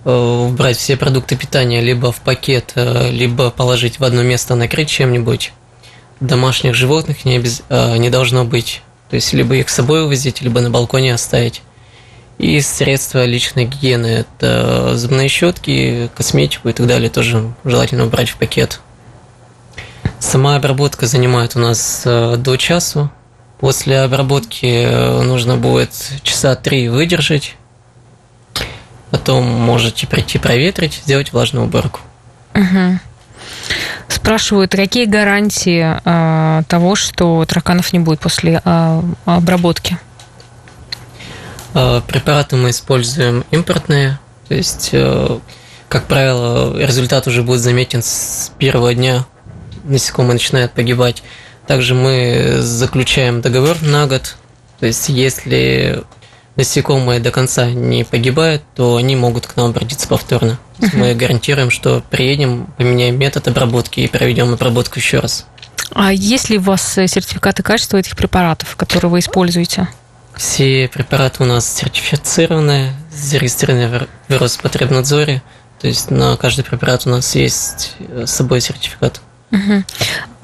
убрать 0.05 0.77
все 0.77 0.97
продукты 0.97 1.37
питания 1.37 1.81
либо 1.81 2.13
в 2.13 2.21
пакет, 2.21 2.73
либо 2.77 3.51
положить 3.51 3.99
в 3.99 4.05
одно 4.05 4.23
место, 4.23 4.55
накрыть 4.55 4.89
чем-нибудь. 4.89 5.53
Домашних 6.21 6.75
животных 6.75 7.25
не, 7.25 7.37
обез... 7.37 7.63
не 7.71 8.11
должно 8.11 8.45
быть 8.45 8.83
то 9.09 9.17
есть 9.17 9.33
либо 9.33 9.57
их 9.57 9.69
с 9.69 9.75
собой 9.75 10.05
увозить, 10.05 10.43
либо 10.43 10.61
на 10.61 10.71
балконе 10.71 11.15
оставить. 11.15 11.63
И 12.39 12.61
средства 12.61 13.25
личной 13.25 13.65
гигиены– 13.65 14.07
это 14.39 14.97
зубные 14.97 15.29
щетки, 15.29 16.09
косметику 16.17 16.69
и 16.69 16.73
так 16.73 16.87
далее 16.87 17.11
тоже 17.11 17.53
желательно 17.65 18.07
убрать 18.07 18.29
в 18.29 18.37
пакет. 18.37 18.81
Сама 20.21 20.57
обработка 20.57 21.07
занимает 21.07 21.57
у 21.57 21.59
нас 21.59 22.03
э, 22.05 22.37
до 22.37 22.57
часу. 22.57 23.11
После 23.61 24.01
обработки 24.01 24.67
э, 24.67 25.23
нужно 25.23 25.57
будет 25.57 25.91
часа 26.23 26.55
три 26.55 26.89
выдержать. 26.89 27.57
Потом 29.11 29.45
можете 29.45 30.07
прийти 30.07 30.39
проветрить, 30.39 31.03
сделать 31.05 31.33
влажную 31.33 31.67
уборку. 31.67 32.01
Угу. 32.55 33.01
Спрашивают, 34.09 34.73
какие 34.73 35.05
гарантии 35.05 36.01
э, 36.05 36.63
того, 36.69 36.95
что 36.95 37.45
тараканов 37.47 37.93
не 37.93 37.99
будет 37.99 38.21
после 38.21 38.61
э, 38.65 39.03
обработки? 39.25 39.99
А, 41.75 42.01
препараты 42.01 42.57
мы 42.57 42.71
используем 42.71 43.45
импортные, 43.51 44.19
то 44.49 44.55
есть, 44.55 44.91
э, 44.93 45.39
как 45.89 46.05
правило, 46.05 46.77
результат 46.79 47.27
уже 47.27 47.43
будет 47.43 47.61
заметен 47.61 48.03
с 48.03 48.53
первого 48.59 48.95
дня, 48.95 49.27
насекомые 49.85 50.35
начинают 50.35 50.73
погибать. 50.73 51.23
Также 51.67 51.95
мы 51.95 52.57
заключаем 52.59 53.43
договор 53.43 53.77
на 53.83 54.07
год, 54.07 54.37
то 54.81 54.87
есть, 54.87 55.09
если 55.09 56.03
насекомые 56.59 57.21
до 57.21 57.31
конца 57.31 57.71
не 57.71 58.05
погибают, 58.05 58.63
то 58.75 58.97
они 58.97 59.17
могут 59.17 59.47
к 59.47 59.57
нам 59.57 59.71
обратиться 59.71 60.09
повторно. 60.09 60.59
Uh-huh. 60.79 60.97
Мы 60.97 61.15
гарантируем, 61.15 61.71
что 61.71 62.03
приедем, 62.11 62.67
поменяем 62.77 63.17
метод 63.17 63.49
обработки 63.49 64.01
и 64.01 64.09
проведем 64.09 64.53
обработку 64.53 64.99
еще 64.99 65.21
раз. 65.21 65.47
А 65.93 66.13
есть 66.13 66.51
ли 66.51 66.59
у 66.59 66.61
вас 66.61 66.99
э, 66.99 67.07
сертификаты 67.07 67.63
качества 67.63 67.97
этих 67.97 68.17
препаратов, 68.17 68.77
которые 68.77 69.11
вы 69.11 69.21
используете? 69.21 69.89
Все 70.37 70.91
препараты 70.93 71.45
у 71.45 71.47
нас 71.47 71.73
сертифицированы, 71.73 72.93
зарегистрированы 73.13 74.09
в 74.29 74.39
Роспотребнадзоре. 74.39 75.43
То 75.81 75.87
есть 75.87 76.11
на 76.11 76.37
каждый 76.37 76.65
препарат 76.65 77.07
у 77.07 77.11
нас 77.11 77.35
есть 77.37 77.95
э, 78.01 78.27
с 78.27 78.33
собой 78.33 78.61
сертификат. 78.61 79.21
Угу. 79.53 79.85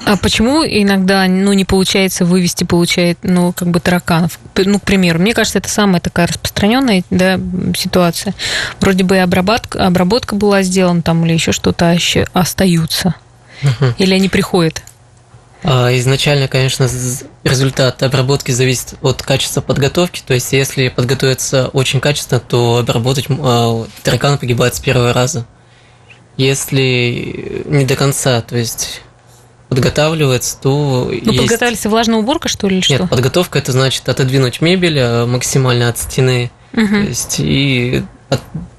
А 0.06 0.16
почему 0.16 0.64
иногда 0.64 1.26
ну, 1.26 1.52
не 1.52 1.64
получается 1.64 2.25
вывести, 2.25 2.64
получает, 2.64 3.18
ну, 3.23 3.52
как 3.52 3.68
бы 3.68 3.80
тараканов? 3.80 4.38
Ну, 4.56 4.78
к 4.78 4.82
примеру, 4.82 5.18
мне 5.18 5.32
кажется, 5.32 5.58
это 5.58 5.68
самая 5.68 6.00
такая 6.00 6.26
распространенная 6.26 7.04
да, 7.11 7.40
ситуация. 7.76 8.34
Вроде 8.80 9.04
бы 9.04 9.16
и 9.16 9.18
обработка, 9.18 9.87
обработка 9.87 10.34
была 10.34 10.62
сделана 10.62 11.02
там 11.02 11.25
или 11.25 11.32
еще 11.32 11.52
что-то, 11.52 11.90
а 11.90 11.94
еще 11.94 12.26
остаются. 12.32 13.14
Угу. 13.62 13.94
Или 13.99 14.14
они 14.14 14.28
приходят? 14.28 14.82
А, 15.62 15.88
изначально, 15.96 16.46
конечно, 16.49 16.87
результат 17.42 18.02
обработки 18.02 18.50
зависит 18.50 18.94
от 19.00 19.23
качества 19.23 19.62
подготовки. 19.62 20.23
То 20.26 20.34
есть, 20.34 20.52
если 20.52 20.88
подготовиться 20.88 21.68
очень 21.68 22.00
качественно, 22.00 22.40
то 22.40 22.78
обработать 22.78 23.26
а, 23.30 23.87
таракан 24.02 24.37
погибает 24.37 24.75
с 24.75 24.80
первого 24.80 25.14
раза. 25.14 25.46
Если 26.37 27.62
не 27.64 27.87
до 27.87 27.96
конца, 27.96 28.42
то 28.42 28.56
есть 28.56 29.00
подготавливается, 29.68 30.59
то 30.61 31.06
Ну, 31.06 31.12
есть... 31.12 31.40
подготавливается 31.42 31.88
влажная 31.88 32.18
уборка, 32.18 32.49
что 32.49 32.68
ли, 32.68 32.78
или 32.78 32.85
Нет, 32.88 33.00
что? 33.00 33.06
подготовка– 33.09 33.59
это 33.61 33.73
значит 33.73 34.09
отодвинуть 34.09 34.61
мебель 34.61 34.99
а, 35.00 35.26
максимально 35.26 35.88
от 35.88 35.99
стены, 35.99 36.50
угу. 36.73 36.87
то 36.87 36.97
есть 37.00 37.37
и 37.38 38.04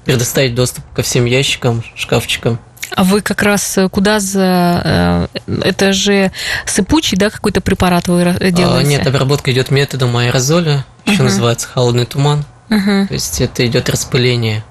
предоставить 0.04 0.54
доступ 0.54 0.84
ко 0.94 1.02
всем 1.02 1.24
ящикам, 1.24 1.82
шкафчикам. 1.94 2.58
А 2.94 3.04
вы 3.04 3.20
как 3.20 3.42
раз 3.42 3.76
э, 3.78 3.88
куда 3.88 4.20
за... 4.20 5.28
Э, 5.46 5.62
это 5.62 5.92
же 5.92 6.30
сыпучий, 6.66 7.16
да, 7.16 7.30
какой-то 7.30 7.60
препарат 7.60 8.06
вы 8.08 8.22
делаете? 8.52 8.64
А, 8.64 8.82
нет, 8.82 9.06
обработка 9.06 9.52
идет 9.52 9.70
методом 9.70 10.16
аэрозоля, 10.16 10.84
еще 11.04 11.16
угу. 11.16 11.24
называется 11.24 11.68
холодный 11.68 12.06
туман. 12.06 12.44
Угу. 12.70 13.08
То 13.08 13.14
есть 13.14 13.40
это 13.40 13.66
идет 13.66 13.88
распыление. 13.88 14.64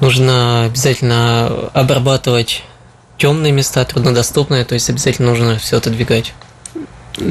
Нужно 0.00 0.64
обязательно 0.64 1.70
обрабатывать 1.72 2.62
темные 3.18 3.52
места, 3.52 3.84
труднодоступные, 3.84 4.64
то 4.64 4.74
есть 4.74 4.90
обязательно 4.90 5.30
нужно 5.30 5.58
все 5.58 5.78
отодвигать. 5.78 6.34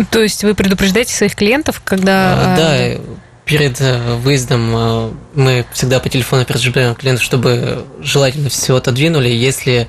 То 0.10 0.22
есть 0.22 0.44
вы 0.44 0.56
предупреждаете 0.56 1.14
своих 1.14 1.36
клиентов, 1.36 1.82
когда... 1.84 2.34
А, 2.38 2.58
да, 2.58 3.02
перед 3.46 3.80
э, 3.80 4.16
выездом 4.16 4.76
э, 4.76 5.12
мы 5.36 5.66
всегда 5.74 6.00
по 6.00 6.10
телефону 6.10 6.46
предупреждаем 6.46 6.96
клиентов, 6.96 7.24
чтобы 7.24 7.86
желательно 8.02 8.50
все 8.50 8.76
отодвинули. 8.76 9.30
Если 9.30 9.88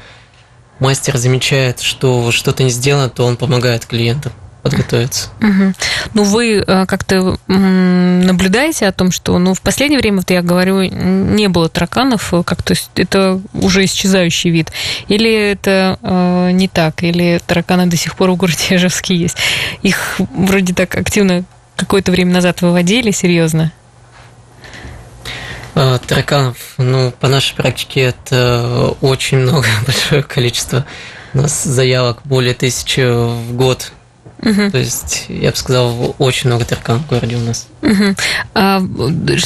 мастер 0.79 1.17
замечает, 1.17 1.81
что 1.81 2.31
что-то 2.31 2.63
не 2.63 2.71
сделано, 2.71 3.09
то 3.09 3.25
он 3.25 3.39
помогает 3.39 3.87
клиентам 3.87 4.33
подготовиться. 4.71 5.29
Угу. 5.41 5.75
Ну, 6.15 6.25
вы 6.25 6.65
э, 6.67 6.87
как-то 6.87 7.39
наблюдаете 7.47 8.87
о 8.87 8.93
том, 8.93 9.11
что, 9.11 9.39
ну, 9.39 9.55
в 9.55 9.61
последнее 9.61 10.01
время, 10.01 10.19
вот 10.19 10.31
я 10.31 10.43
говорю, 10.43 10.83
не 10.83 11.49
было 11.49 11.69
тараканов, 11.69 12.33
как 12.45 12.63
то 12.63 12.75
это 12.97 13.41
уже 13.53 13.85
исчезающий 13.85 14.51
вид, 14.51 14.73
или 15.09 15.33
это 15.53 15.99
э, 16.03 16.51
не 16.53 16.69
так, 16.69 17.03
или 17.03 17.41
тараканы 17.47 17.87
до 17.87 17.97
сих 17.97 18.17
пор 18.17 18.31
в 18.31 18.37
городе 18.37 18.59
Ижевске 18.77 19.15
есть? 19.15 19.37
Их 19.83 20.17
вроде 20.19 20.75
так 20.75 20.95
активно 20.97 21.45
какое-то 21.77 22.11
время 22.11 22.33
назад 22.33 22.63
выводили, 22.63 23.11
серьезно? 23.11 23.73
А, 25.75 25.99
тараканов, 25.99 26.57
ну, 26.79 27.13
по 27.21 27.29
нашей 27.29 27.55
практике 27.55 28.01
это 28.01 28.95
очень 29.03 29.39
много, 29.39 29.67
большое 29.87 30.23
количество. 30.23 30.87
У 31.35 31.39
нас 31.39 31.65
заявок 31.65 32.21
более 32.25 32.55
тысячи 32.55 33.01
в 33.01 33.53
год 33.53 33.93
Угу. 34.43 34.71
То 34.71 34.79
есть, 34.79 35.27
я 35.29 35.51
бы 35.51 35.57
сказал, 35.57 36.15
очень 36.19 36.51
много 36.51 36.65
тараканов 36.65 37.05
в 37.05 37.09
городе 37.09 37.37
у 37.37 37.41
нас. 37.41 37.67
Угу. 37.83 38.15
А 38.55 38.83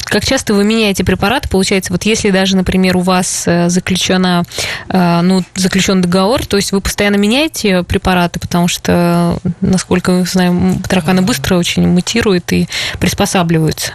как 0.04 0.24
часто 0.24 0.54
вы 0.54 0.64
меняете 0.64 1.04
препараты? 1.04 1.48
Получается, 1.48 1.92
вот 1.92 2.04
если 2.04 2.30
даже, 2.30 2.56
например, 2.56 2.96
у 2.96 3.00
вас 3.00 3.44
э, 3.46 3.68
заключена, 3.68 4.44
э, 4.88 5.20
ну, 5.22 5.44
заключен 5.54 6.02
договор, 6.02 6.44
то 6.44 6.56
есть 6.56 6.72
вы 6.72 6.80
постоянно 6.80 7.16
меняете 7.16 7.82
препараты, 7.84 8.40
потому 8.40 8.66
что, 8.66 9.38
насколько 9.60 10.10
мы 10.10 10.26
знаем, 10.26 10.82
тараканы 10.82 11.22
быстро 11.22 11.56
очень 11.56 11.86
мутируют 11.86 12.52
и 12.52 12.68
приспосабливаются. 12.98 13.92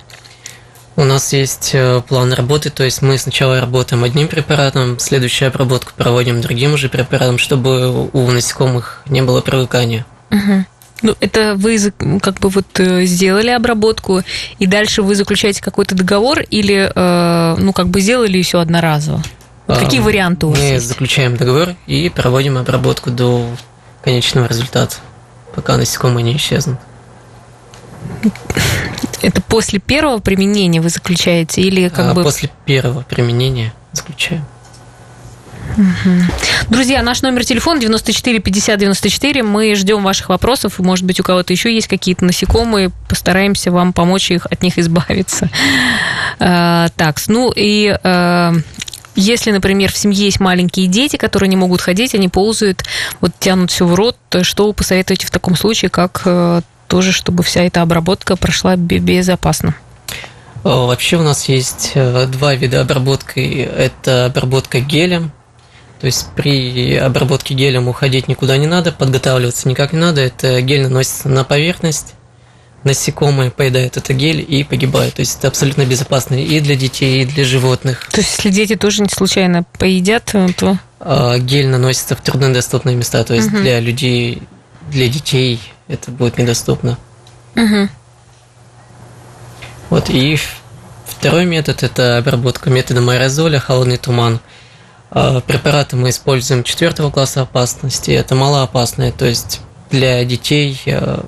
У 0.98 1.04
нас 1.04 1.34
есть 1.34 1.72
э, 1.74 2.02
план 2.08 2.32
работы, 2.32 2.70
то 2.70 2.84
есть 2.84 3.02
мы 3.02 3.18
сначала 3.18 3.60
работаем 3.60 4.06
одним 4.06 4.30
препаратом, 4.30 4.98
следующую 4.98 5.50
обработку 5.50 5.92
проводим 5.98 6.40
другим 6.40 6.74
уже 6.74 6.88
препаратом, 6.88 7.38
чтобы 7.38 8.10
у 8.14 8.32
насекомых 8.32 9.02
не 9.10 9.22
было 9.22 9.42
привыкания. 9.42 10.06
Угу. 10.32 10.66
Ну, 11.02 11.16
это 11.20 11.56
вы 11.56 11.78
как 12.22 12.40
бы 12.40 12.50
вот 12.50 12.80
э, 12.80 13.06
сделали 13.06 13.50
обработку, 13.50 14.22
и 14.60 14.66
дальше 14.66 15.02
вы 15.02 15.16
заключаете 15.16 15.62
какой-то 15.62 15.96
договор 15.96 16.40
или, 16.40 16.92
э, 16.94 17.56
ну, 17.58 17.74
как 17.74 17.88
бы 17.90 18.00
сделали 18.00 18.42
все 18.42 18.60
одноразово? 18.60 19.22
Вот 19.68 19.80
какие 19.80 20.00
а, 20.00 20.04
варианты 20.04 20.46
у 20.46 20.50
вас 20.50 20.60
Мы 20.60 20.66
есть? 20.66 20.88
заключаем 20.88 21.38
договор 21.38 21.76
и 21.88 22.10
проводим 22.10 22.58
обработку 22.58 23.10
до 23.10 23.48
конечного 24.04 24.48
результата, 24.48 24.96
пока 25.54 25.78
насекомые 25.78 26.24
не 26.24 26.36
исчезнут. 26.38 26.80
Это 29.22 29.42
после 29.42 29.80
первого 29.80 30.20
применения 30.20 30.82
вы 30.82 30.90
заключаете 30.90 31.62
или 31.62 31.90
как 31.90 32.12
а 32.12 32.14
бы... 32.14 32.24
После 32.24 32.50
первого 32.66 33.02
применения 33.02 33.74
заключаем. 33.92 34.46
Друзья, 36.70 37.02
наш 37.02 37.22
номер 37.22 37.46
телефона 37.46 37.80
94 37.80 38.40
50 38.40 38.80
94. 38.80 39.44
Мы 39.44 39.76
ждем 39.76 40.04
ваших 40.04 40.30
вопросов. 40.30 40.80
Может 40.80 41.06
быть, 41.06 41.20
у 41.20 41.24
кого-то 41.24 41.54
еще 41.54 41.74
есть 41.74 41.88
какие-то 41.88 42.26
насекомые. 42.26 42.92
Постараемся 43.10 43.72
вам 43.72 43.94
помочь 43.94 44.32
их, 44.32 44.46
от 44.46 44.64
них 44.64 44.78
избавиться. 44.78 45.50
А, 46.40 46.90
так, 46.96 47.20
ну 47.28 47.52
и 47.56 47.98
а, 48.04 48.54
если, 49.16 49.52
например, 49.52 49.92
в 49.92 49.98
семье 49.98 50.26
есть 50.26 50.40
маленькие 50.40 50.88
дети, 50.88 51.16
которые 51.16 51.50
не 51.50 51.56
могут 51.56 51.82
ходить, 51.82 52.14
они 52.16 52.28
ползают, 52.28 52.84
вот 53.22 53.32
тянут 53.40 53.72
все 53.72 53.86
в 53.86 53.96
рот, 53.96 54.18
что 54.42 54.68
вы 54.68 54.74
посоветуете 54.74 55.26
в 55.26 55.32
таком 55.32 55.56
случае, 55.56 55.90
как 55.90 56.24
э, 56.26 56.62
тоже, 56.88 57.14
чтобы 57.14 57.44
вся 57.44 57.62
эта 57.62 57.82
обработка 57.82 58.36
прошла 58.36 58.76
безопасно? 58.76 59.76
Вообще 60.64 61.18
у 61.18 61.24
нас 61.24 61.48
есть 61.48 61.92
э, 61.94 62.26
два 62.28 62.56
вида 62.56 62.82
обработки. 62.82 63.40
Это 63.40 64.26
обработка 64.26 64.80
гелем 64.80 65.32
то 66.06 66.10
есть 66.10 66.28
при 66.36 66.98
обработке 66.98 67.56
гелем 67.56 67.88
уходить 67.88 68.28
никуда 68.28 68.58
не 68.58 68.68
надо, 68.68 68.92
подготавливаться 68.92 69.68
никак 69.68 69.92
не 69.92 69.98
надо. 69.98 70.22
Это 70.22 70.62
гель 70.62 70.84
наносится 70.84 71.30
на 71.30 71.44
поверхность, 71.44 72.14
насекомые 72.84 73.50
поедают 73.50 73.98
это 73.98 74.14
гель 74.14 74.46
и 74.48 74.64
погибают. 74.64 75.16
То 75.16 75.22
есть 75.22 75.40
это 75.40 75.48
абсолютно 75.48 75.84
безопасно 75.84 76.36
и 76.36 76.60
для 76.60 76.76
детей, 76.76 77.24
и 77.24 77.26
для 77.26 77.44
животных. 77.44 78.08
То 78.12 78.18
есть 78.18 78.38
если 78.38 78.52
дети 78.52 78.76
тоже 78.76 79.02
не 79.02 79.10
случайно 79.10 79.64
поедят, 79.80 80.32
то... 80.58 80.78
А, 81.00 81.40
гель 81.40 81.70
наносится 81.70 82.16
в 82.16 82.22
труднодоступные 82.22 82.96
места, 82.96 83.24
то 83.24 83.34
есть 83.34 83.48
угу. 83.48 83.58
для 83.58 83.80
людей, 83.80 84.44
для 84.92 85.08
детей 85.08 85.60
это 85.88 86.12
будет 86.12 86.38
недоступно. 86.38 87.00
Угу. 87.56 87.90
Вот, 89.90 90.12
и 90.12 90.38
второй 91.08 91.48
метод– 91.48 91.82
это 91.82 92.20
обработка 92.20 92.70
методом 92.70 93.10
аэрозоля, 93.10 93.58
холодный 93.58 93.98
туман– 93.98 94.40
препараты 95.10 95.96
мы 95.96 96.10
используем 96.10 96.64
четвертого 96.64 97.12
класса 97.12 97.42
опасности. 97.42 98.12
Это 98.12 98.36
малоопасные, 98.36 99.12
то 99.12 99.26
есть 99.26 99.62
для 99.90 100.24
детей 100.26 100.80
а, 100.88 101.26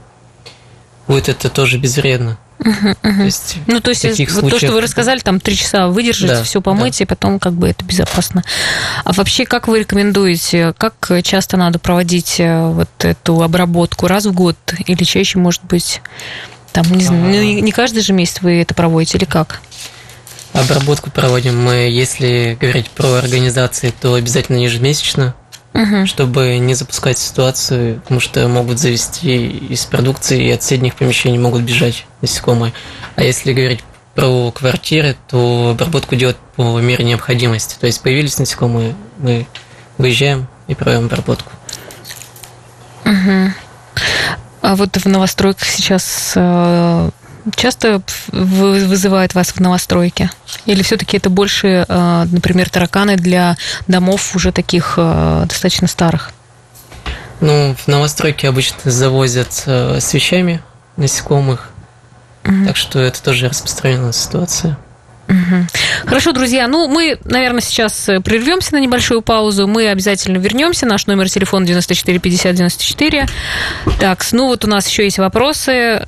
будет 1.08 1.30
это 1.30 1.50
тоже 1.50 1.78
безвредно. 1.78 2.38
Uh-huh, 2.60 2.98
uh-huh. 3.04 3.18
То 3.18 3.24
есть, 3.24 3.58
ну, 3.68 3.80
то 3.80 3.92
есть, 3.92 4.04
вот 4.04 4.16
случаях... 4.16 4.50
то, 4.50 4.58
что 4.58 4.72
вы 4.72 4.82
рассказали, 4.82 5.20
там 5.20 5.40
три 5.40 5.56
часа 5.56 5.88
выдержать, 5.88 6.32
да, 6.32 6.44
все 6.44 6.60
помыть, 6.60 6.98
да. 6.98 7.04
и 7.04 7.08
потом 7.08 7.40
как 7.40 7.54
бы 7.54 7.70
это 7.70 7.86
безопасно. 7.86 8.44
А 9.04 9.14
вообще, 9.14 9.46
как 9.46 9.68
вы 9.68 9.80
рекомендуете, 9.80 10.74
как 10.78 11.12
часто 11.24 11.56
надо 11.56 11.78
проводить 11.78 12.40
э, 12.40 12.68
вот 12.68 12.90
эту 13.00 13.44
обработку? 13.44 14.08
Раз 14.08 14.26
в 14.26 14.34
год 14.34 14.58
или 14.88 15.04
чаще, 15.04 15.38
может 15.38 15.64
быть, 15.66 16.02
там, 16.74 16.92
не 16.92 17.04
знаю, 17.04 17.24
ну, 17.24 17.62
не 17.62 17.72
каждый 17.72 18.02
же 18.02 18.14
месяц 18.14 18.42
вы 18.42 18.60
это 18.60 18.74
проводите 18.74 19.20
или 19.20 19.26
как? 19.26 19.62
Обработку 20.58 21.12
проводим 21.12 21.62
мы, 21.62 21.90
если 21.90 22.58
говорить 22.60 22.90
про 22.90 23.14
организации, 23.16 23.94
то 24.02 24.16
обязательно 24.16 24.58
ежемесячно, 24.58 25.36
угу. 25.74 26.08
чтобы 26.08 26.58
не 26.58 26.74
запускать 26.74 27.18
ситуацию, 27.18 28.02
потому 28.02 28.20
что 28.20 28.48
могут 28.48 28.80
завести 28.80 29.48
из 29.48 29.86
продукции 29.86 30.48
и 30.48 30.52
от 30.52 30.64
соседних 30.64 30.96
помещений 30.96 31.38
могут 31.38 31.62
бежать 31.62 32.06
насекомые. 32.22 32.74
А 33.16 33.24
если 33.24 33.54
говорить 33.54 33.84
про 34.16 34.52
квартиры, 34.52 35.16
то 35.28 35.70
обработку 35.72 36.16
делать 36.16 36.38
по 36.56 36.80
мере 36.80 37.06
необходимости. 37.06 37.78
То 37.80 37.86
есть 37.86 38.02
появились 38.02 38.40
насекомые, 38.40 38.96
мы 39.20 39.46
выезжаем 40.00 40.48
и 40.68 40.74
проводим 40.74 41.06
обработку. 41.06 41.52
Угу. 43.06 43.54
А 44.62 44.76
вот 44.76 44.98
в 44.98 45.06
новостройках 45.06 45.68
сейчас 45.68 46.34
э, 46.36 47.10
часто 47.56 48.02
вызывает 48.32 49.34
вас 49.34 49.50
в 49.50 49.60
новостройке? 49.60 50.30
Или 50.66 50.84
все-таки 50.84 51.18
это 51.18 51.30
больше, 51.30 51.86
э, 51.88 52.26
например, 52.32 52.70
тараканы 52.70 53.16
для 53.16 53.58
домов 53.88 54.36
уже 54.36 54.52
таких 54.52 54.96
э, 54.98 55.46
достаточно 55.48 55.88
старых? 55.88 56.32
Ну, 57.40 57.76
в 57.76 57.88
новостройке 57.88 58.50
обычно 58.50 58.92
завозят 58.92 59.64
э, 59.66 60.00
с 60.00 60.14
вещами 60.14 60.62
насекомых, 60.96 61.70
угу. 62.44 62.66
так 62.66 62.76
что 62.76 63.00
это 63.00 63.22
тоже 63.22 63.50
распространенная 63.50 64.12
ситуация. 64.12 64.78
Угу. 65.28 65.68
Хорошо, 66.06 66.32
друзья. 66.32 66.68
Ну, 66.68 66.88
мы, 66.88 67.20
наверное, 67.26 67.62
сейчас 67.62 68.08
э, 68.08 68.22
прервемся 68.22 68.74
на 68.74 68.80
небольшую 68.80 69.22
паузу. 69.22 69.68
Мы 69.68 69.90
обязательно 69.90 70.38
вернемся. 70.38 70.86
Наш 70.86 71.06
номер 71.06 71.30
телефона 71.30 71.66
94 71.66 72.20
50 72.20 72.56
94. 72.56 73.26
Так, 74.00 74.26
ну 74.32 74.48
вот 74.48 74.64
у 74.64 74.68
нас 74.68 74.88
еще 74.88 75.04
есть 75.04 75.18
вопросы. 75.18 76.06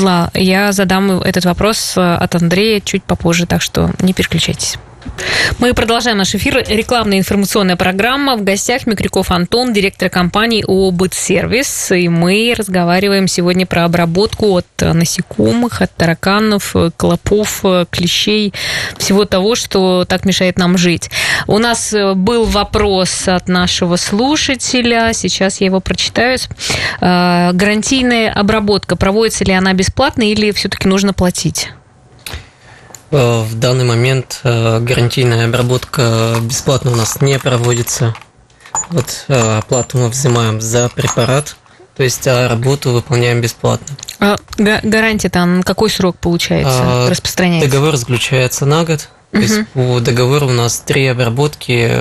Э, 0.00 0.28
я 0.34 0.72
задам 0.72 1.10
этот 1.20 1.44
вопрос 1.44 1.94
э, 1.96 2.00
от 2.00 2.34
Андрея 2.34 2.80
чуть 2.80 3.02
попозже, 3.04 3.46
так 3.46 3.62
что 3.62 3.90
не 4.00 4.12
переключайтесь. 4.12 4.78
Мы 5.58 5.72
продолжаем 5.72 6.18
наш 6.18 6.34
эфир. 6.34 6.64
Рекламная 6.68 7.18
информационная 7.18 7.76
программа. 7.76 8.36
В 8.36 8.44
гостях 8.44 8.86
Микрюков 8.86 9.30
Антон, 9.30 9.72
директор 9.72 10.10
компании 10.10 10.64
ООО 10.66 10.90
«Бытсервис». 10.90 11.92
И 11.92 12.08
мы 12.08 12.54
разговариваем 12.56 13.28
сегодня 13.28 13.66
про 13.66 13.84
обработку 13.84 14.56
от 14.56 14.66
насекомых, 14.80 15.80
от 15.80 15.94
тараканов, 15.94 16.74
клопов, 16.96 17.62
клещей, 17.90 18.52
всего 18.98 19.24
того, 19.24 19.54
что 19.54 20.04
так 20.04 20.24
мешает 20.24 20.58
нам 20.58 20.76
жить. 20.76 21.10
У 21.46 21.58
нас 21.58 21.94
был 22.14 22.44
вопрос 22.44 23.28
от 23.28 23.48
нашего 23.48 23.96
слушателя. 23.96 25.12
Сейчас 25.12 25.60
я 25.60 25.66
его 25.66 25.80
прочитаю. 25.80 26.38
Э, 27.00 27.52
гарантийная 27.52 28.32
обработка. 28.32 28.96
Проводится 28.96 29.44
ли 29.44 29.52
она 29.52 29.72
бесплатно 29.72 30.22
или 30.22 30.50
все-таки 30.52 30.88
нужно 30.88 31.12
платить? 31.12 31.68
Э, 33.14 33.42
в 33.42 33.54
данный 33.54 33.84
момент 33.84 34.40
э, 34.42 34.80
гарантийная 34.80 35.46
обработка 35.46 36.34
бесплатно 36.42 36.90
у 36.90 36.96
нас 36.96 37.20
не 37.20 37.38
проводится. 37.38 38.14
Вот 38.90 39.26
э, 39.28 39.58
оплату 39.58 39.98
мы 39.98 40.08
взимаем 40.08 40.60
за 40.60 40.88
препарат, 40.88 41.56
то 41.96 42.02
есть 42.02 42.26
а 42.26 42.48
работу 42.48 42.90
выполняем 42.90 43.40
бесплатно. 43.40 43.96
А 44.18 44.36
гарантия 44.58 45.28
там 45.28 45.62
какой 45.62 45.90
срок 45.90 46.16
получается, 46.18 46.80
а, 46.82 47.08
распространяется? 47.08 47.70
Договор 47.70 47.94
заключается 47.96 48.66
на 48.66 48.84
год. 48.84 49.08
Угу. 49.32 49.40
То 49.40 49.46
есть 49.46 49.68
по 49.68 50.00
договору 50.00 50.48
у 50.48 50.52
нас 50.52 50.80
три 50.80 51.06
обработки 51.06 51.92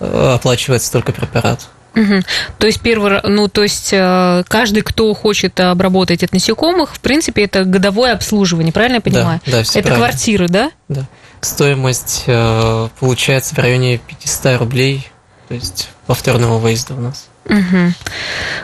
оплачивается 0.00 0.92
только 0.92 1.12
препарат. 1.12 1.68
Угу. 1.94 2.22
То 2.58 2.66
есть 2.66 2.80
первый, 2.80 3.20
ну 3.24 3.48
то 3.48 3.62
есть 3.62 3.90
э, 3.92 4.44
каждый, 4.48 4.82
кто 4.82 5.12
хочет 5.14 5.58
обработать 5.58 6.22
от 6.22 6.32
насекомых, 6.32 6.94
в 6.94 7.00
принципе, 7.00 7.44
это 7.44 7.64
годовое 7.64 8.12
обслуживание, 8.12 8.72
правильно 8.72 8.96
я 8.96 9.00
понимаю? 9.00 9.40
Да, 9.46 9.52
да, 9.52 9.62
все 9.62 9.80
Это 9.80 9.88
правильно. 9.88 10.06
квартиры, 10.06 10.48
да? 10.48 10.70
Да. 10.88 11.06
Стоимость 11.40 12.24
э, 12.26 12.88
получается 13.00 13.54
в 13.54 13.58
районе 13.58 13.98
500 13.98 14.58
рублей, 14.60 15.08
то 15.48 15.54
есть 15.54 15.88
повторного 16.06 16.58
выезда 16.58 16.94
у 16.94 17.00
нас. 17.00 17.28
Угу. 17.48 17.92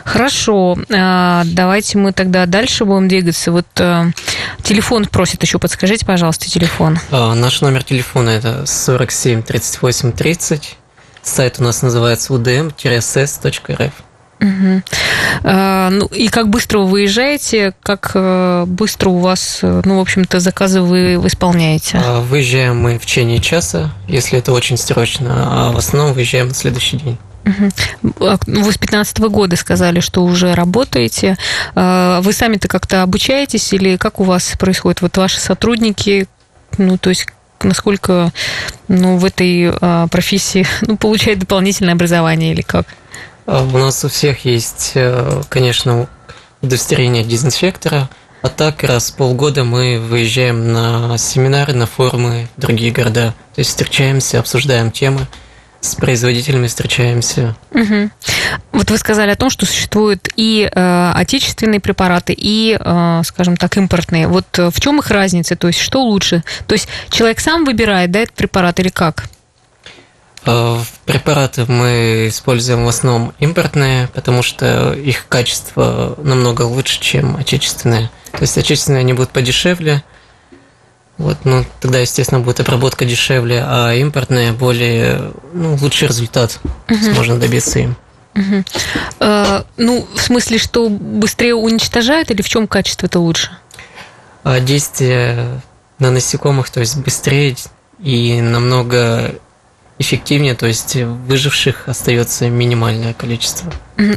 Хорошо, 0.03 0.77
а, 0.93 1.43
давайте 1.45 1.97
мы 1.97 2.13
тогда 2.13 2.45
дальше 2.45 2.85
будем 2.85 3.07
двигаться. 3.07 3.51
Вот 3.51 3.65
э, 3.79 4.11
телефон 4.61 5.05
просит 5.05 5.41
еще, 5.41 5.57
подскажите, 5.57 6.05
пожалуйста, 6.05 6.49
телефон. 6.49 6.99
А, 7.09 7.33
Наш 7.33 7.61
номер 7.61 7.83
телефона 7.83 8.29
это 8.29 8.65
47 8.67 9.41
38 9.41 10.11
30. 10.11 10.77
Сайт 11.25 11.55
у 11.59 11.63
нас 11.63 11.81
называется 11.81 12.33
udm-ss.rf. 12.33 13.91
Угу. 14.41 14.81
А, 15.43 15.89
ну 15.89 16.05
и 16.07 16.27
как 16.27 16.49
быстро 16.49 16.79
вы 16.79 16.85
выезжаете, 16.85 17.73
как 17.81 18.11
э, 18.13 18.65
быстро 18.67 19.09
у 19.09 19.17
вас, 19.17 19.59
э, 19.63 19.81
ну, 19.85 19.97
в 19.97 20.01
общем-то, 20.01 20.39
заказы 20.39 20.81
вы 20.81 21.15
исполняете? 21.25 21.99
А, 22.03 22.21
Выезжаем 22.21 22.77
мы 22.77 22.99
в 22.99 23.05
течение 23.05 23.39
часа, 23.39 23.91
если 24.07 24.37
это 24.37 24.51
очень 24.51 24.77
срочно, 24.77 25.47
а 25.47 25.71
в 25.71 25.77
основном 25.77 26.13
выезжаем 26.13 26.49
на 26.49 26.53
следующий 26.53 26.97
день. 26.97 27.17
Угу. 27.45 28.37
Вы 28.45 28.71
с 28.71 28.77
15 28.77 29.19
года 29.19 29.55
сказали, 29.55 30.01
что 30.01 30.23
уже 30.23 30.53
работаете. 30.53 31.37
А, 31.73 32.21
Вы 32.21 32.33
сами-то 32.33 32.67
как-то 32.67 33.01
обучаетесь 33.01 33.73
или 33.73 33.95
как 33.95 34.19
у 34.19 34.25
вас 34.25 34.53
происходит? 34.59 35.01
Вот 35.01 35.17
ваши 35.17 35.39
сотрудники, 35.39 36.27
ну, 36.77 36.97
то 36.97 37.09
есть 37.09 37.25
насколько 37.67 38.31
ну, 38.87 39.17
в 39.17 39.25
этой 39.25 39.71
а, 39.81 40.07
профессии 40.07 40.65
ну, 40.81 40.97
получают 40.97 41.39
дополнительное 41.39 41.93
образование 41.93 42.51
или 42.53 42.61
как? 42.61 42.85
А 43.45 43.63
У 43.63 43.77
нас 43.77 44.03
у 44.03 44.09
всех 44.09 44.45
есть, 44.45 44.93
э, 44.95 45.43
конечно, 45.49 46.07
удостоверение 46.61 47.23
дезинфектора, 47.23 48.09
а 48.41 48.49
так 48.49 48.83
раз 48.83 49.11
в 49.11 49.15
полгода 49.15 49.63
мы 49.63 49.99
выезжаем 49.99 50.71
на 50.71 51.17
семинары, 51.17 51.73
на 51.73 51.85
форумы 51.85 52.47
в 52.57 52.61
другие 52.61 52.91
города. 52.91 53.33
То 53.55 53.59
есть 53.59 53.71
встречаемся, 53.71 54.39
обсуждаем 54.39 54.91
темы, 54.91 55.27
с 55.85 55.95
производителями 55.95 56.67
встречаемся. 56.67 57.55
Угу. 57.71 58.09
Вот 58.71 58.91
вы 58.91 58.97
сказали 58.97 59.31
о 59.31 59.35
том, 59.35 59.49
что 59.49 59.65
существуют 59.65 60.29
и 60.35 60.69
э, 60.71 61.11
отечественные 61.15 61.79
препараты, 61.79 62.33
и, 62.35 62.77
э, 62.79 63.21
скажем 63.25 63.57
так, 63.57 63.77
импортные. 63.77 64.27
Вот 64.27 64.45
э, 64.57 64.69
в 64.69 64.79
чем 64.79 64.99
их 64.99 65.09
разница? 65.11 65.55
То 65.55 65.67
есть 65.67 65.79
что 65.79 66.03
лучше? 66.03 66.43
То 66.67 66.73
есть 66.73 66.87
человек 67.09 67.39
сам 67.39 67.65
выбирает, 67.65 68.11
да, 68.11 68.19
этот 68.19 68.35
препарат 68.35 68.79
или 68.79 68.89
как? 68.89 69.25
А, 70.45 70.81
Препараты 71.05 71.65
мы 71.67 72.27
используем 72.29 72.85
в 72.85 72.87
основном 72.87 73.33
импортные, 73.39 74.07
потому 74.13 74.43
что 74.43 74.93
их 74.93 75.27
качество 75.27 76.15
намного 76.21 76.63
лучше, 76.63 76.99
чем 76.99 77.35
отечественные. 77.37 78.09
То 78.31 78.41
есть 78.41 78.57
отечественные 78.57 79.01
они 79.01 79.13
будут 79.13 79.31
подешевле, 79.31 80.03
вот, 81.17 81.37
ну, 81.45 81.65
тогда, 81.79 81.99
естественно, 81.99 82.41
будет 82.41 82.59
обработка 82.59 83.05
дешевле, 83.05 83.63
а 83.65 83.93
импортные 83.93 84.51
более, 84.51 85.31
ну, 85.53 85.77
лучший 85.81 86.09
результат 86.09 86.59
можно 87.15 87.37
добиться 87.39 87.79
им. 87.79 87.95
Угу. 88.35 88.63
Э, 89.21 89.63
ну, 89.77 90.07
в 90.13 90.21
смысле, 90.21 90.57
что 90.57 90.89
быстрее 90.89 91.55
уничтожают 91.55 92.31
или 92.31 92.41
в 92.41 92.49
чем 92.49 92.67
качество-то 92.67 93.19
лучше? 93.19 93.51
А 94.43 94.59
действие 94.59 95.61
на 95.99 96.11
насекомых, 96.11 96.69
то 96.69 96.81
есть 96.81 96.97
быстрее 96.97 97.55
и 97.99 98.41
намного 98.41 99.35
эффективнее, 99.97 100.55
то 100.55 100.65
есть 100.65 100.95
выживших 100.97 101.87
остается 101.87 102.49
минимальное 102.49 103.13
количество. 103.13 103.71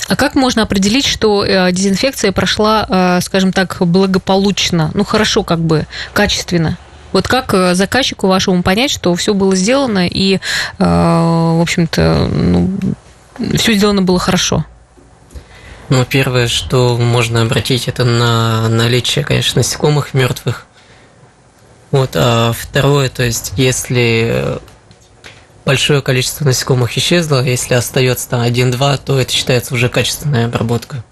А 0.09 0.17
как 0.17 0.35
можно 0.35 0.63
определить, 0.63 1.07
что 1.07 1.45
э, 1.45 1.71
дезинфекция 1.71 2.33
прошла, 2.33 3.19
э, 3.19 3.21
скажем 3.23 3.53
так, 3.53 3.77
благополучно? 3.81 4.91
Ну, 4.95 5.05
хорошо, 5.05 5.45
как 5.45 5.61
бы, 5.61 5.87
качественно. 6.13 6.77
Вот 7.12 7.27
как 7.27 7.55
э, 7.55 7.75
заказчику 7.75 8.27
вашему 8.27 8.62
понять, 8.62 8.90
что 8.90 9.14
все 9.14 9.35
было 9.35 9.57
сделано 9.57 10.07
и, 10.07 10.37
э, 10.37 10.38
в 10.79 11.61
общем-то, 11.61 12.29
ну, 12.31 12.71
все 13.55 13.75
сделано 13.75 14.03
было 14.03 14.18
хорошо? 14.18 14.64
Ну, 15.88 16.05
первое, 16.05 16.49
что 16.49 16.99
можно 16.99 17.42
обратить, 17.42 17.88
это 17.88 18.05
на 18.05 18.68
наличие, 18.68 19.25
конечно, 19.25 19.61
насекомых 19.61 20.12
мертвых. 20.12 20.66
Вот, 21.90 22.11
а 22.14 22.53
второе, 22.53 23.09
то 23.09 23.23
есть, 23.23 23.55
если 23.57 24.59
большое 25.69 26.01
количество 26.01 26.47
насекомых 26.47 26.97
исчезло, 26.97 27.45
если 27.45 27.75
остается 27.75 28.27
там 28.31 28.41
один-два, 28.41 28.97
то 28.97 29.21
это 29.21 29.31
считается 29.31 29.75
уже 29.75 29.91
качественная 29.91 30.47
обработка. 30.47 31.05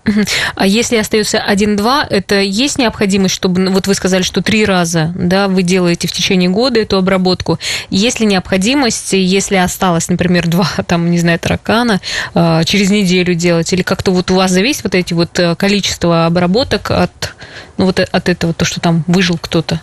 А 0.54 0.66
если 0.66 0.96
остается 0.96 1.38
один-два, 1.42 2.06
это 2.08 2.40
есть 2.40 2.78
необходимость, 2.78 3.34
чтобы, 3.34 3.60
ну, 3.60 3.70
вот 3.70 3.86
вы 3.86 3.92
сказали, 3.92 4.22
что 4.22 4.40
три 4.40 4.64
раза, 4.64 5.12
да, 5.14 5.48
вы 5.48 5.62
делаете 5.62 6.08
в 6.08 6.12
течение 6.12 6.48
года 6.48 6.80
эту 6.80 6.96
обработку. 6.96 7.58
Есть 7.90 8.20
ли 8.20 8.24
необходимость, 8.24 9.12
если 9.12 9.56
осталось, 9.56 10.08
например, 10.08 10.46
два, 10.48 10.70
там, 10.86 11.10
не 11.10 11.18
знаю, 11.18 11.38
таракана, 11.38 12.00
э, 12.34 12.62
через 12.64 12.88
неделю 12.88 13.34
делать, 13.34 13.70
или 13.74 13.82
как-то 13.82 14.10
вот 14.10 14.30
у 14.30 14.36
вас 14.36 14.52
зависит 14.52 14.84
вот 14.84 14.94
эти 14.94 15.12
вот 15.12 15.38
э, 15.38 15.54
количество 15.56 16.24
обработок 16.24 16.90
от, 16.90 17.34
ну, 17.76 17.84
вот 17.84 18.00
от 18.00 18.28
этого, 18.30 18.54
то, 18.54 18.64
что 18.64 18.80
там 18.80 19.04
выжил 19.06 19.36
кто-то? 19.36 19.82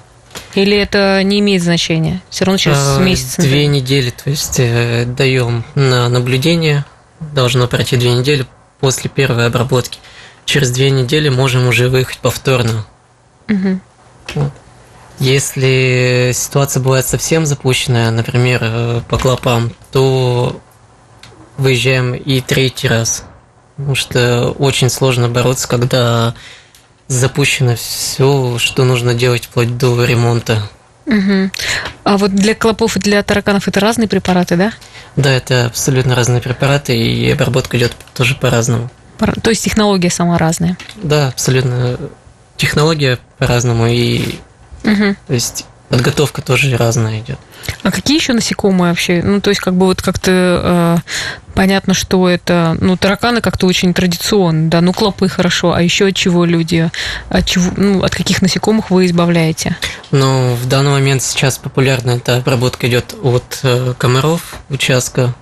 Или 0.56 0.78
это 0.78 1.22
не 1.24 1.40
имеет 1.40 1.64
значения? 1.64 2.22
Все 2.30 2.46
равно 2.46 2.58
через 2.58 2.78
А, 2.78 3.00
месяц. 3.00 3.36
Две 3.38 3.68
недели, 3.68 4.12
то 4.12 4.30
есть 4.30 4.60
э, 4.60 5.06
даем 5.06 5.64
на 5.76 6.10
наблюдение, 6.10 6.86
должно 7.20 7.68
пройти 7.68 7.98
две 7.98 8.14
недели 8.14 8.46
после 8.80 9.10
первой 9.10 9.48
обработки. 9.48 10.00
Через 10.46 10.72
две 10.72 10.92
недели 10.92 11.30
можем 11.30 11.68
уже 11.68 11.90
выехать 11.90 12.20
повторно. 12.20 12.86
Мгм. 13.48 13.82
Если 15.20 16.32
ситуация 16.34 16.82
бывает 16.82 17.06
совсем 17.06 17.46
запущенная, 17.46 18.12
например, 18.12 18.60
э, 18.62 19.02
по 19.08 19.18
клопам, 19.18 19.72
то 19.92 20.60
выезжаем 21.58 22.14
и 22.14 22.42
третий 22.42 22.88
раз. 22.88 23.24
Потому 23.78 23.96
что 23.96 24.52
очень 24.52 24.90
сложно 24.90 25.30
бороться, 25.30 25.68
когда 25.68 26.36
запущено 27.08 27.76
все, 27.76 28.58
что 28.58 28.84
нужно 28.86 29.14
делать 29.14 29.46
вплоть 29.46 29.78
до 29.78 30.04
ремонта. 30.06 30.62
Мгм. 31.06 31.52
А 32.04 32.18
вот 32.18 32.34
для 32.34 32.56
клопов 32.56 32.96
и 32.96 33.00
для 33.00 33.22
тараканов 33.24 33.68
это 33.68 33.80
разные 33.80 34.08
препараты, 34.08 34.56
да? 34.56 34.74
Да, 35.16 35.30
это 35.32 35.66
абсолютно 35.66 36.16
разные 36.16 36.42
препараты, 36.42 36.98
и 36.98 37.30
обработка 37.30 37.78
идет 37.78 37.96
тоже 38.14 38.36
по-разному. 38.36 38.90
То 39.42 39.50
есть 39.50 39.64
технология 39.64 40.10
сама 40.10 40.38
разная. 40.38 40.78
Да, 40.96 41.30
абсолютно. 41.30 41.98
Технология 42.58 43.20
по-разному, 43.38 43.88
и 43.88 44.40
Мгм. 44.84 45.16
то 45.28 45.34
есть 45.34 45.66
подготовка 45.94 46.42
тоже 46.42 46.76
разная 46.76 47.20
идет. 47.20 47.38
А 47.84 47.92
какие 47.92 48.18
еще 48.18 48.34
насекомые 48.34 48.90
вообще? 48.90 49.22
Ну, 49.24 49.42
то 49.42 49.52
есть, 49.52 49.62
как 49.62 49.76
бы 49.76 49.86
вот 49.86 50.02
как-то 50.02 50.32
э, 50.34 50.98
понятно, 51.54 51.94
что 51.94 52.28
это, 52.28 52.76
ну, 52.82 52.98
тараканы 52.98 53.42
как-то 53.42 53.68
очень 53.68 53.94
традиционно, 53.94 54.72
да, 54.72 54.82
ну, 54.82 54.92
клопы 54.92 55.30
хорошо, 55.30 55.72
а 55.72 55.84
еще 55.84 56.08
от 56.08 56.16
чего 56.16 56.46
люди, 56.46 56.90
от 57.30 57.46
чего, 57.46 57.72
ну, 57.78 58.04
от 58.04 58.16
каких 58.16 58.42
насекомых 58.42 58.90
вы 58.90 59.06
избавляете? 59.06 59.78
Но 60.10 60.56
в 60.56 60.68
данный 60.68 60.90
момент 60.90 61.22
сейчас 61.22 61.60
популярна 61.60 62.12
эта 62.12 62.38
обработка 62.38 62.88
идет 62.88 63.14
от 63.22 63.60
э, 63.62 63.94
комаров 63.98 64.56
участка. 64.70 65.36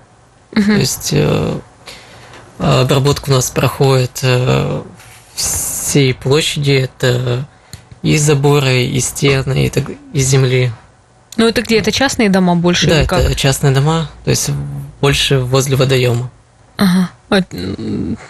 То 0.53 0.73
есть 0.73 1.11
э, 1.13 1.59
обработка 2.59 3.29
у 3.29 3.33
нас 3.33 3.49
проходит 3.49 4.19
э, 4.23 4.81
всей 5.33 6.13
площади, 6.13 6.71
это 6.71 7.47
и 8.03 8.17
заборы, 8.17 8.83
и 8.83 8.99
стены, 8.99 9.65
и, 9.65 9.69
так, 9.69 9.85
и 10.13 10.19
земли. 10.19 10.71
Ну, 11.37 11.47
это 11.47 11.61
где? 11.61 11.77
Это 11.79 11.91
частные 11.91 12.29
дома 12.29 12.55
больше 12.55 12.87
да, 12.87 13.05
как? 13.05 13.19
это 13.21 13.35
частные 13.35 13.73
дома, 13.73 14.09
то 14.25 14.31
есть 14.31 14.49
больше 14.99 15.39
возле 15.39 15.75
водоема. 15.75 16.29
Ага. 16.77 17.09
А, 17.29 17.41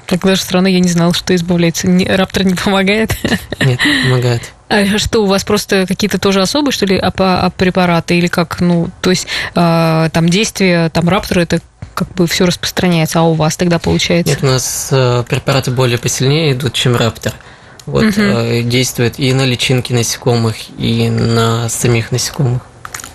так 0.08 0.22
даже 0.24 0.42
странно, 0.42 0.68
я 0.68 0.80
не 0.80 0.90
знала, 0.90 1.14
что 1.14 1.34
избавляется. 1.34 1.88
Не- 1.88 2.06
Раптор 2.06 2.44
не 2.44 2.54
помогает. 2.54 3.16
Нет, 3.60 3.80
помогает. 4.04 4.52
А 4.68 4.86
что, 4.98 5.24
у 5.24 5.26
вас 5.26 5.44
просто 5.44 5.86
какие-то 5.88 6.20
тоже 6.20 6.42
особые, 6.42 6.72
что 6.72 6.86
ли, 6.86 6.98
ап- 6.98 7.16
ап- 7.18 7.54
препараты? 7.58 8.18
Или 8.18 8.28
как, 8.28 8.60
ну, 8.62 8.90
то 9.02 9.10
есть 9.10 9.26
э, 9.56 10.10
там 10.12 10.30
действие, 10.30 10.90
там 10.90 11.10
раптора, 11.10 11.42
это 11.42 11.62
как 11.94 12.10
бы 12.14 12.28
все 12.28 12.46
распространяется, 12.46 13.20
а 13.20 13.24
у 13.24 13.34
вас 13.34 13.58
тогда 13.58 13.80
получается? 13.80 14.34
Нет, 14.34 14.44
у 14.44 14.48
нас 14.48 14.90
э, 14.92 15.24
препараты 15.28 15.72
более 15.72 15.98
посильнее 15.98 16.54
идут, 16.54 16.74
чем 16.74 16.96
раптор. 16.96 17.34
Вот 17.86 18.18
э, 18.18 18.62
действует 18.64 19.20
и 19.20 19.34
на 19.34 19.46
личинки 19.46 19.94
насекомых, 19.94 20.56
и 20.78 21.10
на 21.10 21.68
самих 21.70 22.12
насекомых. 22.12 22.62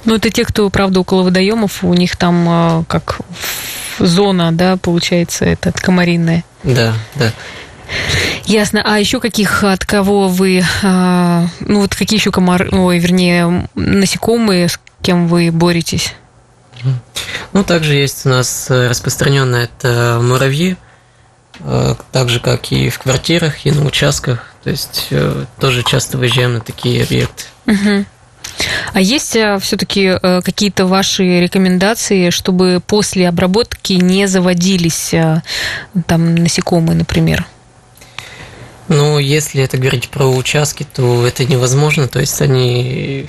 Ну, 0.04 0.14
это 0.14 0.30
те, 0.30 0.44
кто, 0.44 0.68
правда, 0.70 1.00
около 1.00 1.22
водоемов, 1.22 1.82
у 1.82 1.94
них 1.94 2.16
там 2.16 2.46
э, 2.48 2.84
как 2.88 3.20
зона, 3.98 4.52
да, 4.52 4.76
получается, 4.76 5.44
этот 5.44 5.80
комаринная. 5.80 6.44
Да, 6.62 6.94
да. 7.14 7.32
Ясно. 8.44 8.82
А 8.84 8.98
еще 8.98 9.20
каких, 9.20 9.62
от 9.62 9.84
кого 9.84 10.28
вы, 10.28 10.62
а, 10.82 11.46
ну 11.60 11.80
вот 11.80 11.94
какие 11.94 12.18
еще 12.18 12.32
комары, 12.32 12.68
ой, 12.70 12.98
вернее, 12.98 13.68
насекомые, 13.74 14.68
с 14.68 14.80
кем 15.02 15.28
вы 15.28 15.50
боретесь? 15.52 16.14
Ну, 17.52 17.64
также 17.64 17.94
есть 17.94 18.26
у 18.26 18.28
нас 18.28 18.66
э, 18.70 18.88
распространенное 18.88 19.64
это 19.64 20.20
муравьи. 20.22 20.76
так 22.12 22.28
же, 22.28 22.38
как 22.38 22.70
и 22.70 22.90
в 22.90 22.98
квартирах, 22.98 23.64
и 23.64 23.70
на 23.70 23.84
участках. 23.84 24.55
То 24.66 24.70
есть 24.70 25.10
тоже 25.60 25.84
часто 25.84 26.18
выезжаем 26.18 26.54
на 26.54 26.60
такие 26.60 27.04
объекты. 27.04 27.44
Угу. 27.66 28.04
А 28.94 29.00
есть 29.00 29.38
все-таки 29.60 30.18
какие-то 30.20 30.86
ваши 30.86 31.38
рекомендации, 31.38 32.30
чтобы 32.30 32.82
после 32.84 33.28
обработки 33.28 33.92
не 33.92 34.26
заводились 34.26 35.14
там 36.08 36.34
насекомые, 36.34 36.96
например? 36.96 37.46
Ну, 38.88 39.20
если 39.20 39.62
это 39.62 39.78
говорить 39.78 40.08
про 40.08 40.26
участки, 40.26 40.84
то 40.92 41.24
это 41.24 41.44
невозможно. 41.44 42.08
То 42.08 42.18
есть 42.18 42.42
они 42.42 43.28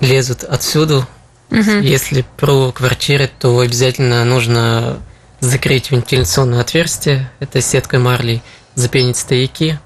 лезут 0.00 0.44
отсюда. 0.44 1.06
Угу. 1.50 1.80
Если 1.80 2.26
про 2.36 2.70
квартиры, 2.70 3.30
то 3.38 3.60
обязательно 3.60 4.22
нужно 4.26 4.98
закрыть 5.40 5.90
вентиляционное 5.90 6.60
отверстие, 6.60 7.30
это 7.40 7.62
сеткой 7.62 8.00
марлей, 8.00 8.42
запенить 8.74 9.16
стояки, 9.16 9.80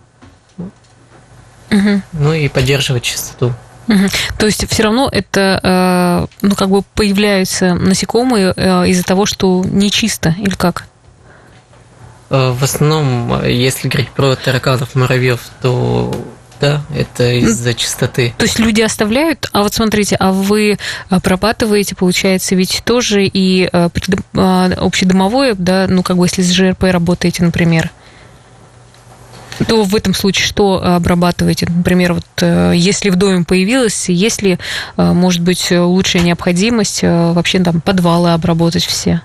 угу. 1.71 2.03
ну 2.13 2.33
и 2.33 2.49
поддерживать 2.49 3.03
чистоту. 3.03 3.53
Угу. 3.89 4.09
То 4.39 4.47
есть 4.47 4.69
все 4.69 4.83
равно 4.83 5.09
это, 5.11 5.61
э, 5.63 6.27
ну 6.43 6.55
как 6.57 6.71
бы 6.71 6.83
появляются 6.83 7.75
насекомые 7.75 8.53
э, 8.57 8.89
из-за 8.89 9.05
того, 9.05 9.27
что 9.27 9.65
нечисто 9.65 10.35
или 10.39 10.55
как? 10.55 10.87
Э, 12.31 12.51
в 12.51 12.65
основном, 12.65 13.45
если 13.45 13.89
говорить 13.89 14.11
про 14.11 14.35
тараканов, 14.35 14.95
муравьев, 14.97 15.41
то 15.63 16.13
да, 16.61 16.83
это 16.95 17.33
из-за 17.35 17.75
чистоты. 17.75 18.35
То 18.39 18.47
есть 18.47 18.59
люди 18.59 18.81
оставляют, 18.81 19.49
а 19.53 19.63
вот 19.63 19.75
смотрите, 19.75 20.17
а 20.19 20.33
вы 20.33 20.79
прорабатываете, 21.23 21.95
получается, 21.95 22.55
ведь 22.55 22.83
тоже 22.83 23.27
и 23.27 23.67
общедомовое, 23.67 25.55
да, 25.55 25.87
ну 25.87 26.03
как 26.03 26.17
бы 26.17 26.25
если 26.25 26.41
с 26.41 26.51
ЖРП 26.51 26.85
работаете, 26.85 27.45
например, 27.45 27.91
то 29.67 29.85
в 29.85 29.95
этом 29.95 30.15
случае 30.15 30.47
что 30.47 30.83
обрабатываете? 30.85 31.67
Например, 31.69 32.15
вот 32.15 32.25
если 32.75 33.11
в 33.11 33.17
доме 33.17 33.45
появилось, 33.45 34.09
если, 34.09 34.59
может 34.97 35.43
быть, 35.43 35.71
лучшая 35.71 36.23
необходимость 36.23 37.03
вообще 37.03 37.61
там 37.61 37.81
подвалы 37.81 38.33
обработать 38.33 38.85
все? 38.85 39.23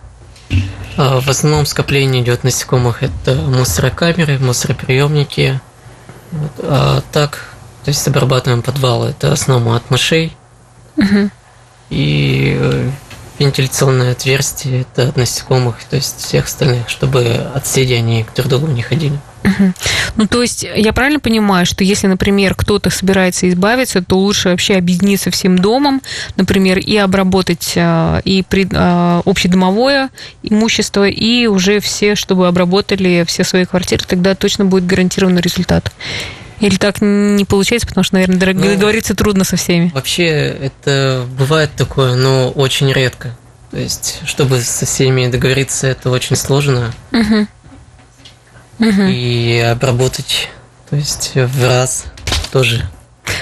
В 0.97 1.29
основном 1.29 1.65
скопление 1.65 2.21
идет 2.21 2.43
насекомых 2.43 3.03
это 3.03 3.35
мусорокамеры, 3.35 4.39
мусороприемники. 4.39 5.59
Вот. 6.31 6.51
А 6.59 7.01
так, 7.11 7.53
то 7.83 7.89
есть 7.89 8.07
обрабатываем 8.07 8.61
подвалы, 8.61 9.09
это 9.09 9.29
в 9.29 9.33
основном 9.33 9.73
от 9.73 9.89
мышей. 9.89 10.35
Угу. 10.97 11.29
И 11.89 12.57
э, 12.59 12.89
вентиляционное 13.39 14.11
отверстие 14.11 14.81
это 14.81 15.09
от 15.09 15.17
насекомых, 15.17 15.83
то 15.89 15.95
есть 15.95 16.21
всех 16.21 16.45
остальных, 16.45 16.89
чтобы 16.89 17.49
от 17.53 17.65
соседей 17.65 17.95
они 17.95 18.23
к 18.23 18.33
друг 18.33 18.49
другу 18.49 18.67
не 18.67 18.81
ходили. 18.81 19.19
Ну, 20.15 20.27
то 20.27 20.41
есть, 20.41 20.63
я 20.63 20.93
правильно 20.93 21.19
понимаю, 21.19 21.65
что 21.65 21.83
если, 21.83 22.07
например, 22.07 22.55
кто-то 22.55 22.89
собирается 22.89 23.49
избавиться, 23.49 24.01
то 24.01 24.17
лучше 24.17 24.49
вообще 24.49 24.75
объединиться 24.75 25.31
всем 25.31 25.57
домом, 25.57 26.01
например, 26.35 26.77
и 26.77 26.97
обработать 26.97 27.73
э, 27.75 28.21
и 28.25 28.43
при, 28.43 28.67
э, 28.71 29.21
общедомовое 29.25 30.09
имущество, 30.43 31.07
и 31.07 31.47
уже 31.47 31.79
все, 31.79 32.15
чтобы 32.15 32.47
обработали 32.47 33.23
все 33.27 33.43
свои 33.43 33.65
квартиры, 33.65 34.03
тогда 34.05 34.35
точно 34.35 34.65
будет 34.65 34.85
гарантированный 34.85 35.41
результат. 35.41 35.91
Или 36.59 36.75
так 36.75 37.01
не 37.01 37.45
получается, 37.45 37.87
потому 37.87 38.03
что, 38.03 38.15
наверное, 38.15 38.53
ну, 38.53 38.61
договориться 38.61 39.15
трудно 39.15 39.43
со 39.43 39.55
всеми? 39.55 39.91
Вообще, 39.95 40.25
это 40.25 41.25
бывает 41.37 41.71
такое, 41.75 42.15
но 42.15 42.49
очень 42.49 42.91
редко. 42.91 43.35
То 43.71 43.77
есть, 43.77 44.19
чтобы 44.25 44.59
со 44.59 44.85
всеми 44.85 45.27
договориться, 45.27 45.87
это 45.87 46.11
очень 46.11 46.35
сложно. 46.35 46.93
Угу 47.11 47.47
угу. 48.81 49.03
и 49.03 49.59
обработать, 49.59 50.49
то 50.89 50.95
есть 50.95 51.31
в 51.35 51.65
раз 51.65 52.05
тоже. 52.51 52.85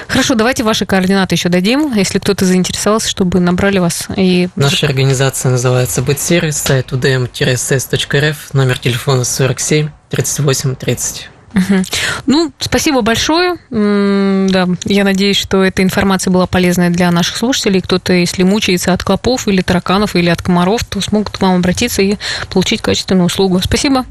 Хорошо, 0.08 0.36
давайте 0.36 0.63
ваши 0.63 0.86
координаты 0.86 1.36
еще 1.36 1.49
дадим, 1.49 1.93
если 1.95 2.19
кто-то 2.19 2.45
заинтересовался, 2.45 3.10
чтобы 3.10 3.39
набрали 3.39 3.80
вас. 3.80 4.08
И... 4.15 4.49
Наша 4.56 4.88
организация 4.88 5.52
называется 5.52 6.02
Бытсервис, 6.02 6.58
сайт 6.58 6.91
udm-ss.rf, 6.91 8.36
номер 8.54 8.78
телефона 8.78 9.23
47 9.23 9.89
38 10.10 10.75
30. 10.75 11.30
Угу. 11.54 11.84
Ну, 12.28 12.52
спасибо 12.60 13.02
большое. 13.02 13.56
Да, 13.69 14.67
я 14.86 15.04
надеюсь, 15.04 15.38
что 15.38 15.63
эта 15.63 15.82
информация 15.82 16.32
была 16.32 16.45
полезная 16.45 16.89
для 16.89 17.10
наших 17.12 17.38
слушателей. 17.38 17.82
Кто-то, 17.82 18.13
если 18.13 18.43
мучается 18.43 18.93
от 18.93 19.04
клопов 19.04 19.47
или 19.47 19.62
тараканов 19.62 20.15
или 20.15 20.30
от 20.30 20.41
комаров, 20.41 20.84
то 20.84 21.02
смогут 21.02 21.38
к 21.38 21.41
вам 21.41 21.56
обратиться 21.56 22.02
и 22.02 22.17
получить 22.52 22.82
качественную 22.82 23.25
услугу. 23.25 23.62
Спасибо. 23.63 24.06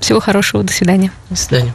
Всего 0.00 0.20
хорошего. 0.20 0.62
До 0.64 0.72
свидания. 0.72 1.12
До 1.28 1.36
свидания. 1.36 1.74